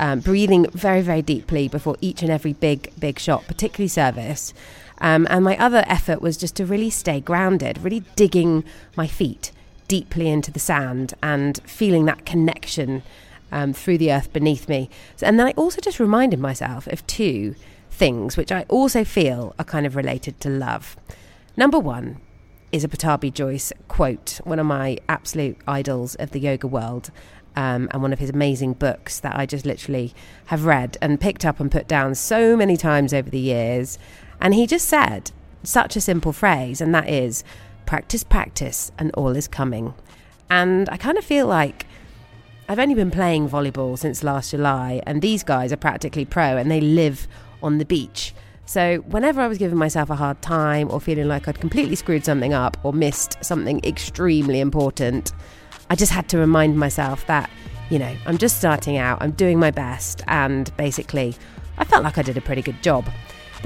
um, 0.01 0.19
breathing 0.19 0.67
very, 0.73 1.01
very 1.01 1.23
deeply 1.23 1.69
before 1.69 1.97
each 2.01 2.23
and 2.23 2.31
every 2.31 2.55
big, 2.55 2.93
big 2.99 3.21
shot, 3.21 3.47
particularly 3.47 3.89
service. 3.89 4.53
Um, 4.99 5.29
and 5.31 5.45
my 5.45 5.57
other 5.59 5.85
effort 5.87 6.21
was 6.21 6.37
just 6.37 6.57
to 6.57 6.67
really 6.67 6.91
stay 6.91 7.21
grounded, 7.21 7.79
really 7.85 8.03
digging 8.17 8.65
my 8.97 9.07
feet 9.07 9.53
deeply 9.89 10.29
into 10.29 10.51
the 10.51 10.59
sand 10.59 11.15
and 11.23 11.61
feeling 11.65 12.05
that 12.07 12.27
connection 12.27 13.03
um, 13.53 13.73
through 13.73 13.99
the 13.99 14.13
earth 14.13 14.33
beneath 14.33 14.69
me. 14.69 14.91
So, 15.17 15.27
and 15.27 15.39
then 15.39 15.47
I 15.47 15.53
also 15.53 15.81
just 15.81 16.01
reminded 16.01 16.41
myself 16.41 16.87
of 16.89 17.07
two 17.07 17.55
things 17.91 18.37
which 18.37 18.53
I 18.53 18.65
also 18.69 19.05
feel 19.05 19.55
are 19.59 19.65
kind 19.65 19.87
of 19.87 19.97
related 19.97 20.41
to 20.41 20.51
love. 20.51 20.97
Number 21.57 21.79
one 21.79 22.21
is 22.73 22.85
a 22.85 22.89
Pattabhi 22.89 23.33
Jois 23.33 23.73
quote, 23.89 24.41
one 24.45 24.59
of 24.59 24.67
my 24.67 24.99
absolute 25.09 25.57
idols 25.67 26.15
of 26.17 26.33
the 26.33 26.41
yoga 26.41 26.67
world 26.67 27.11
um, 27.55 27.89
and 27.91 28.03
one 28.03 28.13
of 28.13 28.19
his 28.19 28.31
amazing 28.31 28.75
books 28.75 29.19
that 29.21 29.35
I 29.35 29.47
just 29.47 29.65
literally 29.65 30.13
have 30.47 30.67
read 30.67 30.99
and 31.01 31.21
picked 31.21 31.45
up 31.45 31.59
and 31.59 31.73
put 31.73 31.89
down 31.89 32.15
so 32.15 32.57
many 32.57 32.77
times 32.77 33.15
over 33.15 33.31
the 33.31 33.39
years. 33.39 33.99
And 34.41 34.53
he 34.53 34.67
just 34.67 34.87
said 34.87 35.31
such 35.63 35.97
a 35.97 36.01
simple 36.01 36.33
phrase, 36.33 36.83
and 36.83 36.95
that 36.95 37.09
is 37.09 37.43
practice, 37.87 38.25
practice, 38.25 38.93
and 38.99 39.11
all 39.15 39.35
is 39.37 39.49
coming. 39.49 39.95
And 40.51 40.89
I 40.91 40.97
kind 40.97 41.17
of 41.19 41.25
feel 41.25 41.47
like 41.47 41.87
I've 42.69 42.79
only 42.79 42.95
been 42.95 43.11
playing 43.11 43.49
volleyball 43.49 43.97
since 43.99 44.25
last 44.25 44.51
July, 44.51 45.01
and 45.07 45.23
these 45.23 45.43
guys 45.43 45.73
are 45.73 45.77
practically 45.77 46.25
pro 46.25 46.57
and 46.57 46.71
they 46.71 46.81
live 46.81 47.27
on 47.63 47.79
the 47.79 47.85
beach. 47.85 48.35
So, 48.69 48.97
whenever 49.07 49.41
I 49.41 49.47
was 49.47 49.59
giving 49.59 49.79
myself 49.79 50.11
a 50.11 50.17
hard 50.17 50.43
time 50.43 50.91
or 50.91 51.01
feeling 51.01 51.29
like 51.29 51.47
I'd 51.47 51.61
completely 51.61 51.95
screwed 51.95 52.25
something 52.25 52.53
up 52.53 52.77
or 52.83 52.93
missed 52.93 53.37
something 53.45 53.81
extremely 53.85 54.59
important, 54.59 55.33
I 55.89 55.95
just 55.95 56.11
had 56.11 56.29
to 56.31 56.39
remind 56.39 56.77
myself 56.77 57.25
that, 57.29 57.49
you 57.91 58.01
know, 58.01 58.13
I'm 58.27 58.39
just 58.39 58.59
starting 58.59 58.97
out, 58.97 59.23
I'm 59.23 59.31
doing 59.31 59.61
my 59.61 59.71
best, 59.71 60.23
and 60.27 60.77
basically, 60.77 61.37
I 61.79 61.85
felt 61.85 62.03
like 62.03 62.19
I 62.19 62.23
did 62.23 62.37
a 62.37 62.41
pretty 62.41 62.63
good 62.63 62.83
job. 62.83 63.09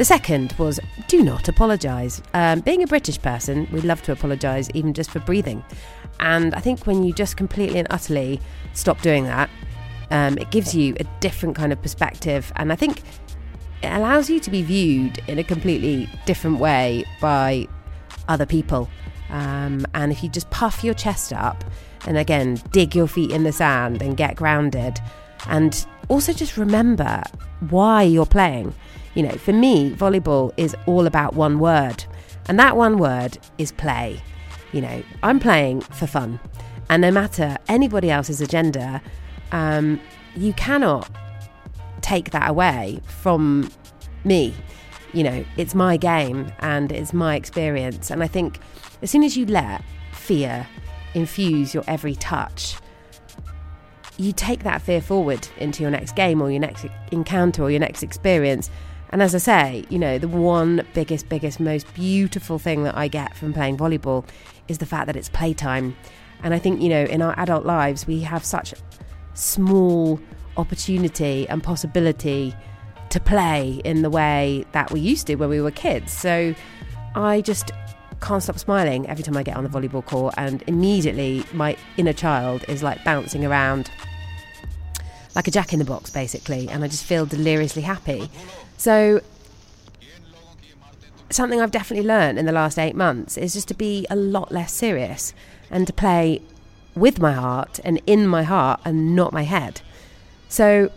The 0.01 0.07
second 0.07 0.55
was 0.55 0.81
do 1.09 1.23
not 1.23 1.47
apologise. 1.47 2.23
Um, 2.33 2.61
being 2.61 2.83
a 2.83 2.87
British 2.87 3.21
person, 3.21 3.69
we 3.71 3.83
love 3.83 4.01
to 4.05 4.13
apologise 4.13 4.71
even 4.73 4.95
just 4.95 5.11
for 5.11 5.21
breathing. 5.21 5.63
And 6.21 6.55
I 6.55 6.61
think 6.61 6.87
when 6.87 7.03
you 7.03 7.13
just 7.13 7.37
completely 7.37 7.81
and 7.81 7.87
utterly 7.91 8.41
stop 8.73 9.03
doing 9.03 9.25
that, 9.25 9.51
um, 10.11 10.39
it 10.39 10.51
gives 10.51 10.75
you 10.75 10.97
a 10.99 11.05
different 11.21 11.55
kind 11.55 11.71
of 11.71 11.83
perspective. 11.83 12.51
And 12.57 12.73
I 12.73 12.77
think 12.77 13.03
it 13.83 13.93
allows 13.93 14.31
you 14.31 14.41
to 14.41 14.51
be 14.51 14.63
viewed 14.63 15.19
in 15.29 15.39
a 15.39 15.45
completely 15.45 16.09
different 16.25 16.61
way 16.61 17.05
by 17.21 17.69
other 18.27 18.47
people. 18.47 18.89
Um, 19.29 19.85
and 19.93 20.11
if 20.11 20.23
you 20.23 20.31
just 20.31 20.49
puff 20.49 20.83
your 20.83 20.95
chest 20.95 21.31
up 21.35 21.63
and 22.07 22.17
again 22.17 22.55
dig 22.73 22.97
your 22.97 23.07
feet 23.07 23.33
in 23.33 23.45
the 23.45 23.53
sand 23.53 24.01
and 24.01 24.17
get 24.17 24.35
grounded, 24.35 24.99
and 25.47 25.85
also 26.09 26.33
just 26.33 26.57
remember 26.57 27.23
why 27.69 28.05
you're 28.05 28.25
playing. 28.25 28.75
You 29.15 29.25
know, 29.25 29.33
for 29.33 29.53
me, 29.53 29.91
volleyball 29.91 30.53
is 30.57 30.77
all 30.87 31.07
about 31.07 31.35
one 31.35 31.59
word, 31.59 32.05
and 32.49 32.59
that 32.59 32.77
one 32.77 32.99
word 32.99 33.39
is 33.59 33.73
play. 33.73 34.21
You 34.73 34.83
know, 34.83 35.03
I'm 35.23 35.41
playing 35.41 35.81
for 35.81 36.07
fun, 36.07 36.39
and 36.89 37.03
no 37.03 37.11
matter 37.11 37.57
anybody 37.69 38.11
else's 38.11 38.41
agenda, 38.41 39.03
um, 39.53 40.01
you 40.37 40.53
cannot 40.53 41.11
take 42.01 42.31
that 42.31 42.49
away 42.49 43.01
from 43.07 43.71
me. 44.25 44.55
You 45.13 45.25
know, 45.25 45.45
it's 45.57 45.75
my 45.75 45.97
game 45.97 46.53
and 46.61 46.93
it's 46.93 47.13
my 47.13 47.35
experience. 47.35 48.11
And 48.11 48.23
I 48.23 48.29
think 48.29 48.61
as 49.03 49.11
soon 49.11 49.23
as 49.25 49.37
you 49.37 49.47
let 49.47 49.83
fear 50.13 50.67
infuse 51.15 51.75
your 51.75 51.83
every 51.89 52.15
touch, 52.15 52.77
you 54.17 54.33
take 54.33 54.63
that 54.65 54.83
fear 54.83 55.01
forward 55.01 55.49
into 55.57 55.83
your 55.83 55.91
next 55.91 56.15
game 56.15 56.43
or 56.43 56.51
your 56.51 56.61
next 56.61 56.87
encounter 57.11 57.63
or 57.63 57.71
your 57.71 57.81
next 57.81 58.03
experience. 58.03 58.71
And 59.11 59.23
as 59.23 59.35
I 59.35 59.39
say, 59.39 59.85
you 59.89 59.99
know, 59.99 60.19
the 60.19 60.29
one 60.29 60.87
biggest, 60.95 61.29
biggest, 61.29 61.61
most 61.61 61.93
beautiful 61.95 62.59
thing 62.59 62.85
that 62.85 62.97
I 62.97 63.09
get 63.09 63.37
from 63.37 63.53
playing 63.53 63.77
volleyball 63.77 64.25
is 64.69 64.79
the 64.79 64.87
fact 64.87 65.07
that 65.07 65.17
it's 65.17 65.29
playtime. 65.29 65.97
And 66.43 66.55
I 66.55 66.59
think, 66.59 66.81
you 66.81 66.89
know, 66.89 67.05
in 67.05 67.21
our 67.21 67.39
adult 67.39 67.67
lives, 67.67 68.07
we 68.07 68.21
have 68.21 68.45
such 68.45 68.73
small 69.35 70.21
opportunity 70.57 71.49
and 71.49 71.63
possibility 71.63 72.55
to 73.11 73.21
play 73.21 73.81
in 73.85 74.03
the 74.03 74.11
way 74.11 74.65
that 74.73 74.93
we 74.93 75.01
used 75.01 75.27
to 75.27 75.35
when 75.35 75.49
we 75.49 75.61
were 75.61 75.73
kids. 75.73 76.13
So 76.13 76.55
I 77.15 77.41
just 77.41 77.73
can't 78.21 78.43
stop 78.43 78.59
smiling 78.59 79.09
every 79.09 79.25
time 79.25 79.37
I 79.37 79.43
get 79.43 79.57
on 79.57 79.65
the 79.65 79.71
volleyball 79.71 80.05
court, 80.05 80.35
and 80.37 80.63
immediately 80.67 81.45
my 81.53 81.77
inner 81.97 82.13
child 82.13 82.65
is 82.69 82.83
like 82.83 83.03
bouncing 83.03 83.45
around 83.45 83.91
like 85.35 85.49
a 85.49 85.51
jack 85.51 85.73
in 85.73 85.79
the 85.79 85.85
box, 85.85 86.11
basically, 86.11 86.69
and 86.69 86.85
I 86.85 86.89
just 86.89 87.05
feel 87.05 87.27
deliriously 87.27 87.83
happy. 87.83 88.31
So, 88.81 89.21
something 91.29 91.61
I've 91.61 91.71
definitely 91.71 92.07
learned 92.07 92.39
in 92.39 92.47
the 92.47 92.53
last 92.53 92.79
eight 92.79 92.97
months 92.97 93.37
is 93.37 93.53
just 93.53 93.69
to 93.69 93.75
be 93.75 94.07
a 94.09 94.17
lot 94.17 94.51
less 94.53 94.73
serious 94.73 95.35
and 95.71 95.87
to 95.87 95.93
play 95.93 96.41
with 96.95 97.21
my 97.21 97.33
heart 97.33 97.79
and 97.85 98.01
in 98.07 98.27
my 98.27 98.43
heart 98.43 98.81
and 98.87 99.15
not 99.15 99.35
my 99.35 99.43
head. 99.43 99.83
So, 100.49 100.91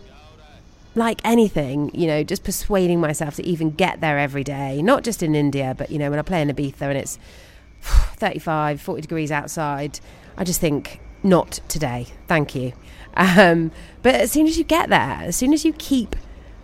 like 0.94 1.20
anything, 1.24 1.90
you 1.92 2.06
know, 2.06 2.24
just 2.24 2.42
persuading 2.42 3.02
myself 3.02 3.36
to 3.36 3.44
even 3.44 3.70
get 3.72 4.00
there 4.00 4.18
every 4.18 4.44
day, 4.44 4.80
not 4.80 5.04
just 5.04 5.22
in 5.22 5.34
India, 5.34 5.74
but, 5.76 5.90
you 5.90 5.98
know, 5.98 6.08
when 6.08 6.18
I 6.18 6.22
play 6.22 6.40
in 6.40 6.48
Ibiza 6.48 6.80
and 6.80 6.96
it's 6.96 7.18
35, 7.82 8.80
40 8.80 9.02
degrees 9.02 9.30
outside, 9.30 10.00
I 10.38 10.44
just 10.44 10.58
think, 10.58 11.00
not 11.22 11.60
today, 11.68 12.06
thank 12.28 12.54
you. 12.54 12.72
Um, 13.16 13.70
but 14.02 14.16
as 14.16 14.32
soon 14.32 14.48
as 14.48 14.58
you 14.58 14.64
get 14.64 14.88
there, 14.88 15.20
as 15.22 15.36
soon 15.36 15.52
as 15.52 15.64
you 15.64 15.72
keep 15.74 16.16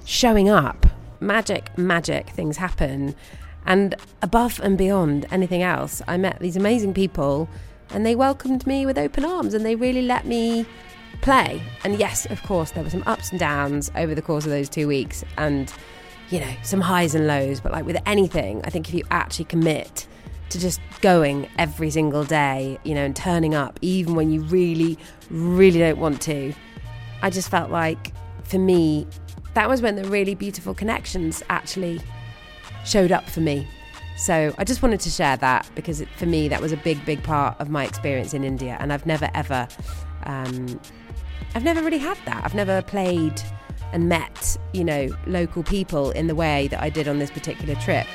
showing 0.05 0.49
up, 0.49 0.85
magic, 1.21 1.77
magic 1.79 2.31
things 2.31 2.57
happen. 2.57 3.15
And 3.67 3.95
above 4.23 4.61
and 4.63 4.79
beyond 4.79 5.27
anything 5.31 5.63
else, 5.63 6.03
I 6.09 6.17
met 6.17 6.39
these 6.41 6.57
amazing 6.57 6.95
people 6.95 7.49
and 7.91 8.07
they 8.07 8.15
welcomed 8.15 8.67
me 8.67 8.87
with 8.87 8.99
open 8.99 9.25
arms 9.25 9.55
and 9.55 9.65
they 9.65 9.75
really 9.75 10.03
let 10.03 10.27
me 10.27 10.67
play. 11.21 11.63
And 11.85 11.99
yes, 11.99 12.27
of 12.27 12.43
course, 12.43 12.71
there 12.71 12.83
were 12.83 12.91
some 12.91 13.03
ups 13.07 13.31
and 13.31 13.39
downs 13.39 13.91
over 13.97 14.15
the 14.15 14.23
course 14.23 14.45
of 14.45 14.51
those 14.51 14.69
two 14.69 14.89
weeks 14.89 15.25
and, 15.37 15.73
you 16.31 16.41
know, 16.41 16.53
some 16.63 16.81
highs 16.81 17.15
and 17.15 17.27
lows. 17.27 17.61
But 17.61 17.73
like 17.73 17.85
with 17.85 17.99
anything, 18.07 18.63
I 18.65 18.71
think 18.71 18.89
if 18.89 18.95
you 18.95 19.05
actually 19.11 19.47
commit 19.47 20.07
to 20.51 20.59
just 20.59 20.81
going 21.01 21.49
every 21.59 21.91
single 21.91 22.25
day, 22.25 22.79
you 22.85 22.95
know, 22.95 23.05
and 23.05 23.15
turning 23.15 23.55
up, 23.55 23.79
even 23.83 24.15
when 24.15 24.31
you 24.31 24.43
really, 24.43 24.99
really 25.31 25.79
don't 25.79 25.99
want 25.99 26.21
to, 26.23 26.53
I 27.23 27.31
just 27.31 27.51
felt 27.51 27.71
like 27.71 28.13
for 28.45 28.59
me, 28.59 29.07
that 29.55 29.69
was 29.69 29.83
when 29.83 29.97
the 29.97 30.05
really 30.05 30.35
beautiful 30.35 30.75
connections 30.75 31.43
actually 31.49 32.01
showed 32.85 33.13
up 33.13 33.29
for 33.29 33.41
me. 33.41 33.67
So 34.17 34.55
I 34.59 34.65
just 34.65 34.83
wanted 34.83 35.01
to 35.01 35.11
share 35.11 35.37
that 35.39 35.69
because 35.75 36.01
it, 36.01 36.09
for 36.17 36.27
me, 36.27 36.49
that 36.49 36.61
was 36.61 36.73
a 36.73 36.77
big, 36.77 37.05
big 37.07 37.23
part 37.23 37.59
of 37.59 37.71
my 37.71 37.85
experience 37.85 38.35
in 38.35 38.45
India. 38.45 38.77
And 38.79 38.93
I've 38.93 39.07
never, 39.07 39.31
ever, 39.35 39.67
um, 40.25 40.81
I've 41.55 41.65
never 41.65 41.83
really 41.83 41.99
had 41.99 42.19
that. 42.27 42.45
I've 42.45 42.55
never 42.55 42.83
played 42.83 43.41
and 43.93 44.09
met, 44.09 44.57
you 44.73 44.85
know, 44.85 45.09
local 45.27 45.63
people 45.63 46.11
in 46.11 46.27
the 46.27 46.35
way 46.35 46.69
that 46.69 46.83
I 46.83 46.91
did 46.91 47.09
on 47.09 47.19
this 47.19 47.31
particular 47.31 47.75
trip. 47.77 48.07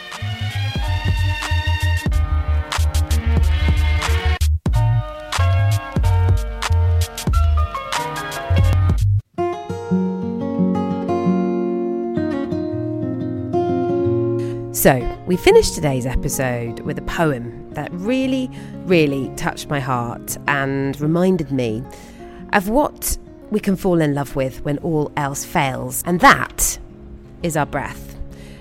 So, 14.85 15.17
we 15.25 15.35
finished 15.35 15.73
today's 15.73 16.05
episode 16.05 16.81
with 16.81 16.99
a 16.99 17.01
poem 17.01 17.73
that 17.73 17.91
really, 17.91 18.51
really 18.83 19.33
touched 19.35 19.67
my 19.67 19.79
heart 19.79 20.37
and 20.47 21.01
reminded 21.01 21.51
me 21.51 21.83
of 22.53 22.69
what 22.69 23.17
we 23.49 23.59
can 23.59 23.77
fall 23.77 23.99
in 23.99 24.13
love 24.13 24.35
with 24.35 24.63
when 24.63 24.77
all 24.83 25.11
else 25.17 25.43
fails, 25.43 26.03
and 26.05 26.19
that 26.19 26.77
is 27.41 27.57
our 27.57 27.65
breath. 27.65 28.15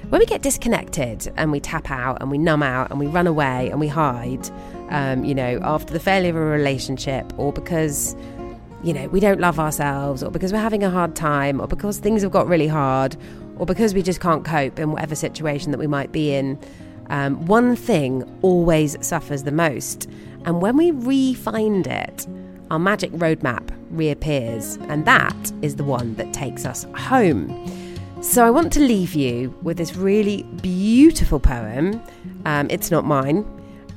When 0.08 0.18
we 0.18 0.24
get 0.24 0.40
disconnected 0.40 1.30
and 1.36 1.52
we 1.52 1.60
tap 1.60 1.90
out 1.90 2.22
and 2.22 2.30
we 2.30 2.38
numb 2.38 2.62
out 2.62 2.90
and 2.90 2.98
we 2.98 3.06
run 3.06 3.26
away 3.26 3.68
and 3.68 3.78
we 3.78 3.88
hide, 3.88 4.48
um, 4.88 5.26
you 5.26 5.34
know, 5.34 5.60
after 5.62 5.92
the 5.92 6.00
failure 6.00 6.30
of 6.30 6.36
a 6.36 6.40
relationship 6.40 7.38
or 7.38 7.52
because, 7.52 8.16
you 8.82 8.94
know, 8.94 9.08
we 9.08 9.20
don't 9.20 9.40
love 9.40 9.60
ourselves 9.60 10.22
or 10.22 10.30
because 10.30 10.54
we're 10.54 10.58
having 10.58 10.84
a 10.84 10.90
hard 10.90 11.14
time 11.14 11.60
or 11.60 11.66
because 11.66 11.98
things 11.98 12.22
have 12.22 12.30
got 12.32 12.48
really 12.48 12.66
hard 12.66 13.14
or 13.58 13.66
because 13.66 13.94
we 13.94 14.02
just 14.02 14.20
can't 14.20 14.44
cope 14.44 14.78
in 14.78 14.92
whatever 14.92 15.14
situation 15.14 15.70
that 15.70 15.78
we 15.78 15.86
might 15.86 16.12
be 16.12 16.34
in, 16.34 16.58
um, 17.10 17.46
one 17.46 17.76
thing 17.76 18.22
always 18.42 18.96
suffers 19.06 19.42
the 19.42 19.52
most. 19.52 20.08
And 20.44 20.60
when 20.60 20.76
we 20.76 20.90
re-find 20.90 21.86
it, 21.86 22.26
our 22.70 22.78
magic 22.78 23.12
roadmap 23.12 23.70
reappears, 23.90 24.76
and 24.88 25.04
that 25.04 25.52
is 25.62 25.76
the 25.76 25.84
one 25.84 26.14
that 26.16 26.32
takes 26.32 26.64
us 26.64 26.86
home. 26.96 27.70
So 28.22 28.44
I 28.44 28.50
want 28.50 28.72
to 28.72 28.80
leave 28.80 29.14
you 29.14 29.54
with 29.62 29.76
this 29.76 29.96
really 29.96 30.44
beautiful 30.62 31.38
poem. 31.38 32.02
Um, 32.46 32.68
it's 32.70 32.90
not 32.90 33.04
mine. 33.04 33.44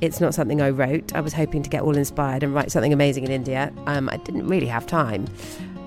It's 0.00 0.20
not 0.20 0.34
something 0.34 0.60
I 0.60 0.70
wrote. 0.70 1.14
I 1.14 1.20
was 1.20 1.32
hoping 1.32 1.62
to 1.62 1.70
get 1.70 1.82
all 1.82 1.96
inspired 1.96 2.42
and 2.42 2.54
write 2.54 2.70
something 2.70 2.92
amazing 2.92 3.24
in 3.24 3.32
India. 3.32 3.72
Um, 3.86 4.08
I 4.10 4.18
didn't 4.18 4.46
really 4.46 4.66
have 4.66 4.86
time. 4.86 5.26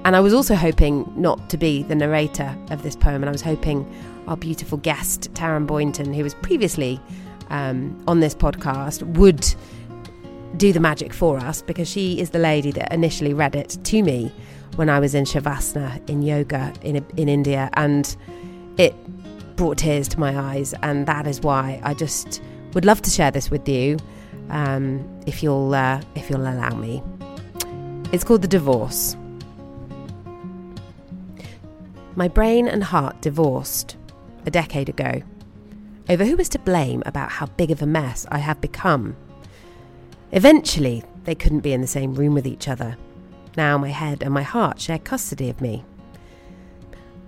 And 0.03 0.15
I 0.15 0.19
was 0.19 0.33
also 0.33 0.55
hoping 0.55 1.11
not 1.15 1.49
to 1.51 1.57
be 1.57 1.83
the 1.83 1.95
narrator 1.95 2.57
of 2.71 2.81
this 2.81 2.95
poem, 2.95 3.21
and 3.21 3.29
I 3.29 3.31
was 3.31 3.41
hoping 3.41 3.85
our 4.27 4.35
beautiful 4.35 4.77
guest, 4.79 5.31
Taryn 5.33 5.67
Boynton, 5.67 6.13
who 6.13 6.23
was 6.23 6.33
previously 6.35 6.99
um, 7.49 8.01
on 8.07 8.19
this 8.19 8.33
podcast, 8.33 9.03
would 9.15 9.45
do 10.57 10.73
the 10.73 10.79
magic 10.79 11.13
for 11.13 11.37
us 11.37 11.61
because 11.61 11.87
she 11.87 12.19
is 12.19 12.31
the 12.31 12.39
lady 12.39 12.71
that 12.71 12.91
initially 12.91 13.33
read 13.33 13.55
it 13.55 13.77
to 13.83 14.03
me 14.03 14.31
when 14.75 14.89
I 14.89 14.99
was 14.99 15.13
in 15.13 15.23
Shavasana 15.23 16.09
in 16.09 16.21
yoga 16.21 16.73
in, 16.81 17.05
in 17.17 17.29
India, 17.29 17.69
and 17.73 18.15
it 18.77 18.95
brought 19.55 19.77
tears 19.77 20.07
to 20.09 20.19
my 20.19 20.37
eyes, 20.37 20.73
and 20.81 21.05
that 21.05 21.27
is 21.27 21.41
why 21.41 21.79
I 21.83 21.93
just 21.93 22.41
would 22.73 22.85
love 22.85 23.01
to 23.03 23.09
share 23.09 23.31
this 23.31 23.51
with 23.51 23.67
you, 23.67 23.97
um, 24.49 25.07
if 25.27 25.43
you'll 25.43 25.75
uh, 25.75 26.01
if 26.15 26.29
you'll 26.29 26.41
allow 26.41 26.73
me. 26.75 27.03
It's 28.11 28.23
called 28.23 28.41
the 28.41 28.47
divorce. 28.47 29.15
My 32.15 32.27
brain 32.27 32.67
and 32.67 32.83
heart 32.83 33.21
divorced 33.21 33.95
a 34.45 34.51
decade 34.51 34.89
ago 34.89 35.21
over 36.09 36.25
who 36.25 36.35
was 36.35 36.49
to 36.49 36.59
blame 36.59 37.01
about 37.05 37.31
how 37.31 37.45
big 37.45 37.71
of 37.71 37.81
a 37.81 37.85
mess 37.85 38.25
I 38.29 38.39
have 38.39 38.59
become. 38.59 39.15
Eventually, 40.33 41.03
they 41.23 41.35
couldn't 41.35 41.61
be 41.61 41.71
in 41.71 41.79
the 41.79 41.87
same 41.87 42.13
room 42.13 42.33
with 42.33 42.45
each 42.45 42.67
other. 42.67 42.97
Now 43.55 43.77
my 43.77 43.89
head 43.89 44.23
and 44.23 44.33
my 44.33 44.43
heart 44.43 44.79
share 44.79 44.99
custody 44.99 45.49
of 45.49 45.61
me. 45.61 45.85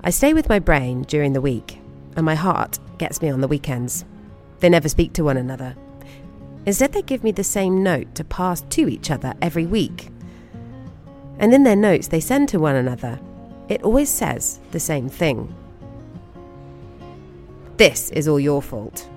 I 0.03 0.09
stay 0.09 0.33
with 0.33 0.49
my 0.49 0.59
brain 0.59 1.03
during 1.03 1.31
the 1.31 1.41
week, 1.41 1.79
and 2.17 2.25
my 2.25 2.35
heart 2.35 2.77
gets 2.97 3.21
me 3.21 3.29
on 3.29 3.39
the 3.39 3.47
weekends. 3.47 4.03
They 4.59 4.67
never 4.67 4.89
speak 4.89 5.13
to 5.13 5.23
one 5.23 5.37
another. 5.37 5.75
Instead, 6.65 6.91
they 6.91 7.01
give 7.01 7.23
me 7.23 7.31
the 7.31 7.43
same 7.43 7.83
note 7.83 8.15
to 8.15 8.23
pass 8.23 8.61
to 8.61 8.89
each 8.89 9.11
other 9.11 9.33
every 9.41 9.65
week. 9.65 10.09
And 11.39 11.53
in 11.53 11.63
their 11.63 11.75
notes 11.75 12.07
they 12.07 12.19
send 12.19 12.49
to 12.49 12.59
one 12.59 12.75
another, 12.75 13.19
it 13.73 13.83
always 13.83 14.09
says 14.09 14.59
the 14.71 14.79
same 14.79 15.09
thing. 15.09 15.53
This 17.77 18.12
is 18.12 18.27
all 18.27 18.39
your 18.39 18.62
fault. 18.62 19.09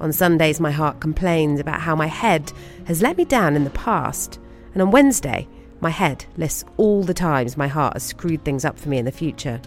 On 0.00 0.12
Sundays, 0.12 0.60
my 0.60 0.70
heart 0.70 1.00
complains 1.00 1.58
about 1.58 1.80
how 1.80 1.96
my 1.96 2.06
head 2.06 2.52
has 2.86 3.02
let 3.02 3.16
me 3.16 3.24
down 3.24 3.56
in 3.56 3.64
the 3.64 3.70
past, 3.70 4.38
and 4.72 4.80
on 4.80 4.92
Wednesday, 4.92 5.48
my 5.80 5.90
head 5.90 6.24
lists 6.36 6.64
all 6.76 7.02
the 7.02 7.12
times 7.12 7.56
my 7.56 7.66
heart 7.66 7.94
has 7.94 8.04
screwed 8.04 8.44
things 8.44 8.64
up 8.64 8.78
for 8.78 8.88
me 8.88 8.98
in 8.98 9.04
the 9.04 9.10
future. 9.10 9.60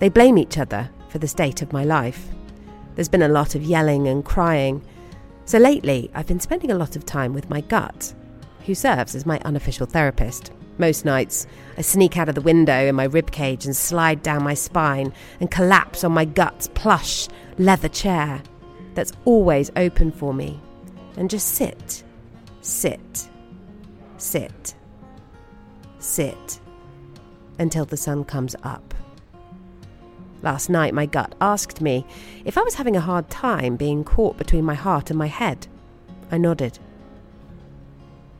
They 0.00 0.08
blame 0.08 0.36
each 0.36 0.58
other 0.58 0.90
for 1.08 1.18
the 1.18 1.28
state 1.28 1.62
of 1.62 1.72
my 1.72 1.84
life. 1.84 2.26
There's 2.96 3.08
been 3.08 3.22
a 3.22 3.28
lot 3.28 3.54
of 3.54 3.62
yelling 3.62 4.08
and 4.08 4.24
crying, 4.24 4.82
so 5.44 5.58
lately 5.58 6.10
I've 6.12 6.26
been 6.26 6.40
spending 6.40 6.72
a 6.72 6.78
lot 6.78 6.96
of 6.96 7.06
time 7.06 7.32
with 7.32 7.48
my 7.48 7.60
gut, 7.60 8.12
who 8.66 8.74
serves 8.74 9.14
as 9.14 9.24
my 9.24 9.38
unofficial 9.44 9.86
therapist. 9.86 10.50
Most 10.78 11.04
nights, 11.04 11.46
I 11.78 11.80
sneak 11.80 12.18
out 12.18 12.28
of 12.28 12.34
the 12.34 12.40
window 12.40 12.86
in 12.86 12.94
my 12.94 13.08
ribcage 13.08 13.64
and 13.64 13.74
slide 13.74 14.22
down 14.22 14.42
my 14.42 14.54
spine 14.54 15.12
and 15.40 15.50
collapse 15.50 16.04
on 16.04 16.12
my 16.12 16.24
gut's 16.24 16.68
plush 16.68 17.28
leather 17.58 17.88
chair 17.88 18.42
that's 18.94 19.12
always 19.24 19.70
open 19.76 20.12
for 20.12 20.34
me 20.34 20.60
and 21.16 21.30
just 21.30 21.48
sit, 21.48 22.02
sit, 22.60 23.28
sit, 24.18 24.74
sit 25.98 26.60
until 27.58 27.86
the 27.86 27.96
sun 27.96 28.24
comes 28.24 28.54
up. 28.62 28.94
Last 30.42 30.68
night, 30.68 30.92
my 30.92 31.06
gut 31.06 31.34
asked 31.40 31.80
me 31.80 32.04
if 32.44 32.58
I 32.58 32.62
was 32.62 32.74
having 32.74 32.96
a 32.96 33.00
hard 33.00 33.30
time 33.30 33.76
being 33.76 34.04
caught 34.04 34.36
between 34.36 34.64
my 34.64 34.74
heart 34.74 35.08
and 35.08 35.18
my 35.18 35.28
head. 35.28 35.66
I 36.30 36.36
nodded. 36.36 36.78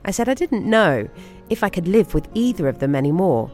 I 0.05 0.11
said 0.11 0.29
I 0.29 0.35
didn't 0.35 0.68
know 0.68 1.09
if 1.50 1.62
I 1.64 1.68
could 1.68 1.88
live 1.88 2.14
with 2.14 2.28
either 2.35 2.68
of 2.68 2.78
them 2.78 2.94
anymore. 2.94 3.50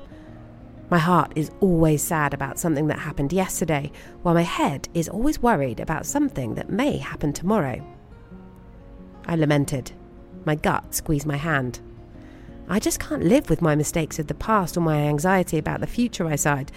My 0.91 0.99
heart 0.99 1.33
is 1.35 1.51
always 1.61 2.03
sad 2.03 2.35
about 2.35 2.59
something 2.59 2.87
that 2.89 2.99
happened 2.99 3.33
yesterday, 3.33 3.91
while 4.23 4.35
my 4.35 4.43
head 4.43 4.89
is 4.93 5.09
always 5.09 5.41
worried 5.41 5.81
about 5.81 6.05
something 6.05 6.55
that 6.55 6.71
may 6.71 6.99
happen 6.99 7.33
tomorrow. 7.33 7.83
I 9.27 9.37
lamented. 9.37 9.93
My 10.45 10.55
gut 10.55 10.95
squeezed 10.95 11.27
my 11.27 11.37
hand. 11.37 11.81
I 12.69 12.79
just 12.79 13.01
can't 13.01 13.25
live 13.25 13.49
with 13.49 13.63
my 13.63 13.75
mistakes 13.75 14.19
of 14.19 14.27
the 14.27 14.35
past 14.35 14.77
or 14.77 14.81
my 14.81 14.99
anxiety 14.99 15.59
about 15.59 15.81
the 15.81 15.87
future, 15.87 16.27
I 16.27 16.37
sighed. 16.37 16.73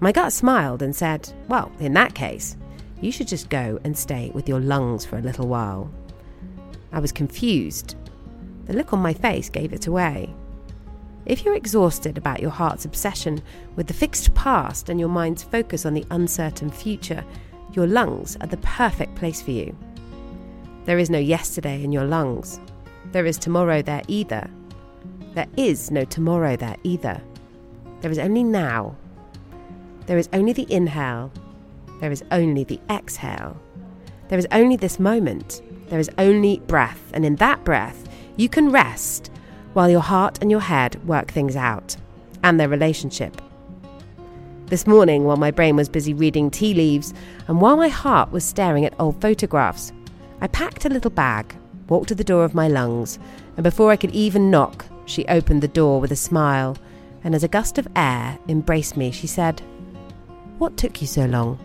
My 0.00 0.12
gut 0.12 0.32
smiled 0.32 0.82
and 0.82 0.94
said, 0.94 1.32
Well, 1.48 1.72
in 1.80 1.92
that 1.94 2.14
case, 2.14 2.56
you 3.00 3.12
should 3.12 3.28
just 3.28 3.50
go 3.50 3.78
and 3.84 3.96
stay 3.96 4.30
with 4.34 4.48
your 4.48 4.60
lungs 4.60 5.04
for 5.04 5.18
a 5.18 5.22
little 5.22 5.48
while. 5.48 5.90
I 6.92 7.00
was 7.00 7.12
confused. 7.12 7.96
The 8.66 8.72
look 8.72 8.92
on 8.92 9.00
my 9.00 9.12
face 9.12 9.48
gave 9.48 9.72
it 9.72 9.86
away. 9.86 10.34
If 11.26 11.44
you're 11.44 11.54
exhausted 11.54 12.16
about 12.16 12.40
your 12.40 12.50
heart's 12.50 12.84
obsession 12.84 13.42
with 13.76 13.86
the 13.86 13.94
fixed 13.94 14.34
past 14.34 14.88
and 14.88 14.98
your 14.98 15.08
mind's 15.08 15.42
focus 15.42 15.84
on 15.84 15.94
the 15.94 16.06
uncertain 16.10 16.70
future, 16.70 17.24
your 17.72 17.86
lungs 17.86 18.36
are 18.40 18.46
the 18.46 18.56
perfect 18.58 19.14
place 19.14 19.42
for 19.42 19.50
you. 19.50 19.76
There 20.84 20.98
is 20.98 21.10
no 21.10 21.18
yesterday 21.18 21.82
in 21.84 21.92
your 21.92 22.04
lungs. 22.04 22.60
There 23.12 23.26
is 23.26 23.38
tomorrow 23.38 23.82
there 23.82 24.02
either. 24.08 24.48
There 25.34 25.48
is 25.56 25.90
no 25.90 26.04
tomorrow 26.04 26.56
there 26.56 26.76
either. 26.82 27.20
There 28.00 28.10
is 28.10 28.18
only 28.18 28.42
now. 28.42 28.96
There 30.06 30.18
is 30.18 30.28
only 30.32 30.52
the 30.52 30.72
inhale. 30.72 31.30
There 32.00 32.10
is 32.10 32.24
only 32.30 32.64
the 32.64 32.80
exhale. 32.88 33.60
There 34.28 34.38
is 34.38 34.48
only 34.52 34.76
this 34.76 34.98
moment. 34.98 35.62
There 35.88 35.98
is 35.98 36.10
only 36.16 36.60
breath. 36.60 37.10
And 37.12 37.24
in 37.24 37.36
that 37.36 37.64
breath, 37.64 38.08
you 38.36 38.48
can 38.48 38.70
rest 38.70 39.30
while 39.78 39.88
your 39.88 40.00
heart 40.00 40.40
and 40.40 40.50
your 40.50 40.58
head 40.58 40.96
work 41.06 41.30
things 41.30 41.54
out 41.54 41.94
and 42.42 42.58
their 42.58 42.68
relationship. 42.68 43.40
This 44.66 44.88
morning, 44.88 45.22
while 45.22 45.36
my 45.36 45.52
brain 45.52 45.76
was 45.76 45.88
busy 45.88 46.12
reading 46.12 46.50
tea 46.50 46.74
leaves 46.74 47.14
and 47.46 47.60
while 47.60 47.76
my 47.76 47.86
heart 47.86 48.32
was 48.32 48.42
staring 48.42 48.84
at 48.84 48.98
old 48.98 49.20
photographs, 49.20 49.92
I 50.40 50.48
packed 50.48 50.84
a 50.84 50.88
little 50.88 51.12
bag, 51.12 51.54
walked 51.88 52.08
to 52.08 52.16
the 52.16 52.24
door 52.24 52.44
of 52.44 52.56
my 52.56 52.66
lungs, 52.66 53.20
and 53.56 53.62
before 53.62 53.92
I 53.92 53.96
could 53.96 54.10
even 54.10 54.50
knock, 54.50 54.84
she 55.06 55.24
opened 55.26 55.62
the 55.62 55.68
door 55.68 56.00
with 56.00 56.10
a 56.10 56.16
smile, 56.16 56.76
and 57.22 57.32
as 57.32 57.44
a 57.44 57.48
gust 57.48 57.78
of 57.78 57.86
air 57.94 58.36
embraced 58.48 58.96
me, 58.96 59.12
she 59.12 59.28
said, 59.28 59.62
What 60.58 60.76
took 60.76 61.00
you 61.00 61.06
so 61.06 61.24
long? 61.26 61.56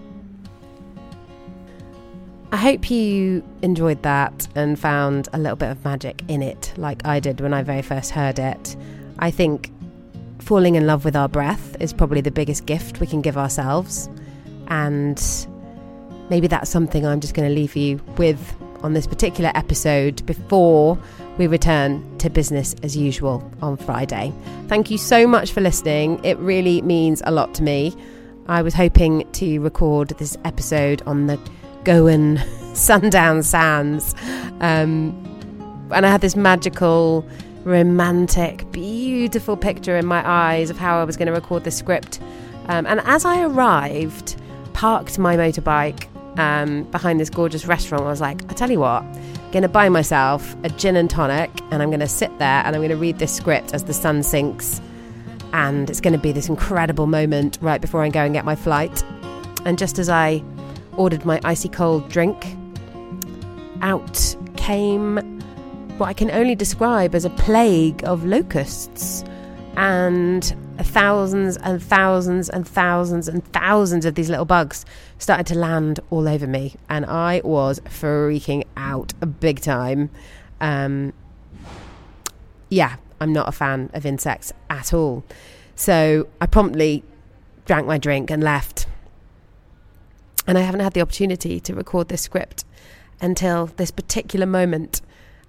I 2.54 2.58
hope 2.58 2.92
you 2.92 3.44
enjoyed 3.64 4.04
that 4.04 4.48
and 4.54 4.78
found 4.80 5.28
a 5.34 5.40
little 5.40 5.56
bit 5.56 5.72
of 5.72 5.84
magic 5.84 6.22
in 6.28 6.44
it, 6.44 6.72
like 6.78 7.04
I 7.04 7.20
did 7.20 7.42
when 7.42 7.52
I 7.52 7.64
very 7.64 7.82
first 7.82 8.12
heard 8.12 8.38
it. 8.38 8.76
I 9.18 9.32
think 9.32 9.72
falling 10.38 10.76
in 10.76 10.86
love 10.86 11.04
with 11.04 11.16
our 11.16 11.28
breath 11.28 11.76
is 11.80 11.94
probably 11.94 12.22
the 12.22 12.30
biggest 12.30 12.68
gift 12.68 13.00
we 13.00 13.08
can 13.08 13.24
give 13.24 13.40
ourselves. 13.40 14.08
And 14.68 15.20
maybe 16.30 16.46
that's 16.46 16.70
something 16.70 17.08
I'm 17.08 17.22
just 17.22 17.34
going 17.34 17.50
to 17.50 17.56
leave 17.56 17.76
you 17.76 18.00
with 18.18 18.56
on 18.84 18.94
this 18.94 19.08
particular 19.08 19.52
episode 19.56 20.24
before 20.28 21.00
we 21.40 21.48
return 21.48 22.20
to 22.20 22.30
business 22.30 22.76
as 22.84 22.96
usual 22.96 23.52
on 23.64 23.78
Friday. 23.78 24.32
Thank 24.68 24.92
you 24.92 25.00
so 25.00 25.26
much 25.26 25.54
for 25.54 25.62
listening. 25.62 26.24
It 26.24 26.38
really 26.38 26.84
means 26.84 27.24
a 27.26 27.32
lot 27.32 27.56
to 27.56 27.64
me. 27.64 27.96
I 28.46 28.62
was 28.62 28.76
hoping 28.76 29.28
to 29.32 29.60
record 29.60 30.10
this 30.20 30.38
episode 30.46 31.02
on 31.08 31.26
the 31.26 31.40
Goan 31.84 32.42
sundown 32.74 33.44
sands. 33.44 34.16
Um, 34.60 35.20
and 35.92 36.06
I 36.06 36.10
had 36.10 36.22
this 36.22 36.36
magical, 36.36 37.26
romantic, 37.64 38.70
beautiful 38.72 39.56
picture 39.56 39.98
in 39.98 40.06
my 40.06 40.28
eyes 40.28 40.70
of 40.70 40.78
how 40.78 41.00
I 41.00 41.04
was 41.04 41.18
going 41.18 41.28
to 41.28 41.34
record 41.34 41.64
the 41.64 41.72
script. 41.72 42.20
Um, 42.68 42.86
and 42.86 43.00
as 43.02 43.26
I 43.26 43.42
arrived, 43.42 44.36
parked 44.74 45.20
my 45.20 45.36
motorbike 45.36 46.08
um, 46.40 46.84
behind 46.86 47.20
this 47.20 47.30
gorgeous 47.30 47.66
restaurant, 47.66 48.06
I 48.06 48.10
was 48.10 48.22
like, 48.22 48.42
I 48.50 48.54
tell 48.54 48.72
you 48.72 48.80
what, 48.80 49.04
I'm 49.04 49.52
going 49.52 49.64
to 49.64 49.70
buy 49.70 49.90
myself 49.90 50.56
a 50.64 50.70
gin 50.70 50.96
and 50.96 51.10
tonic, 51.10 51.52
and 51.72 51.84
I'm 51.84 51.90
going 51.90 52.00
to 52.00 52.08
sit 52.08 52.38
there 52.40 52.64
and 52.66 52.76
I'm 52.76 52.82
going 52.82 52.90
to 52.90 52.98
read 52.98 53.20
this 53.20 53.36
script 53.36 53.74
as 53.74 53.84
the 53.84 53.94
sun 53.94 54.24
sinks. 54.24 54.82
And 55.52 55.90
it's 55.90 56.02
going 56.02 56.14
to 56.14 56.20
be 56.20 56.32
this 56.32 56.50
incredible 56.50 57.06
moment 57.06 57.60
right 57.62 57.80
before 57.80 58.02
I 58.02 58.10
go 58.10 58.22
and 58.22 58.34
get 58.34 58.46
my 58.46 58.56
flight. 58.56 59.04
And 59.66 59.78
just 59.78 60.00
as 60.00 60.10
I 60.10 60.44
ordered 60.98 61.26
my 61.26 61.40
icy 61.44 61.70
cold 61.70 62.10
drink. 62.10 62.56
Out 63.82 64.36
came 64.56 65.42
what 65.98 66.08
I 66.08 66.14
can 66.14 66.32
only 66.32 66.56
describe 66.56 67.14
as 67.14 67.26
a 67.26 67.30
plague 67.30 68.04
of 68.04 68.26
locusts 68.26 69.24
and 69.76 70.56
thousands 70.80 71.58
and 71.58 71.82
thousands 71.82 72.50
and 72.50 72.68
thousands 72.68 73.28
and 73.28 73.46
thousands 73.54 74.06
of 74.06 74.16
these 74.16 74.30
little 74.30 74.46
bugs 74.46 74.86
started 75.20 75.46
to 75.48 75.56
land 75.56 76.00
all 76.10 76.28
over 76.28 76.48
me 76.48 76.76
and 76.90 77.06
I 77.06 77.42
was 77.44 77.80
freaking 77.82 78.64
out 78.76 79.14
big 79.26 79.62
time. 79.62 80.10
Um, 80.62 81.14
yeah, 82.70 82.96
I'm 83.20 83.34
not 83.34 83.48
a 83.48 83.52
fan 83.52 83.90
of 83.94 84.06
insects 84.06 84.52
at 84.70 84.94
all. 84.94 85.24
So 85.76 86.28
I 86.42 86.46
promptly 86.46 87.04
drank 87.66 87.88
my 87.88 87.98
drink 87.98 88.30
and 88.32 88.44
left 88.44 88.88
and 90.48 90.58
I 90.58 90.62
haven't 90.62 90.82
had 90.82 90.94
the 90.94 91.02
opportunity 91.02 91.60
to 91.62 91.74
record 91.74 92.10
this 92.10 92.22
script 92.22 92.66
until 93.22 93.68
this 93.68 93.92
particular 93.92 94.46
moment. 94.46 95.02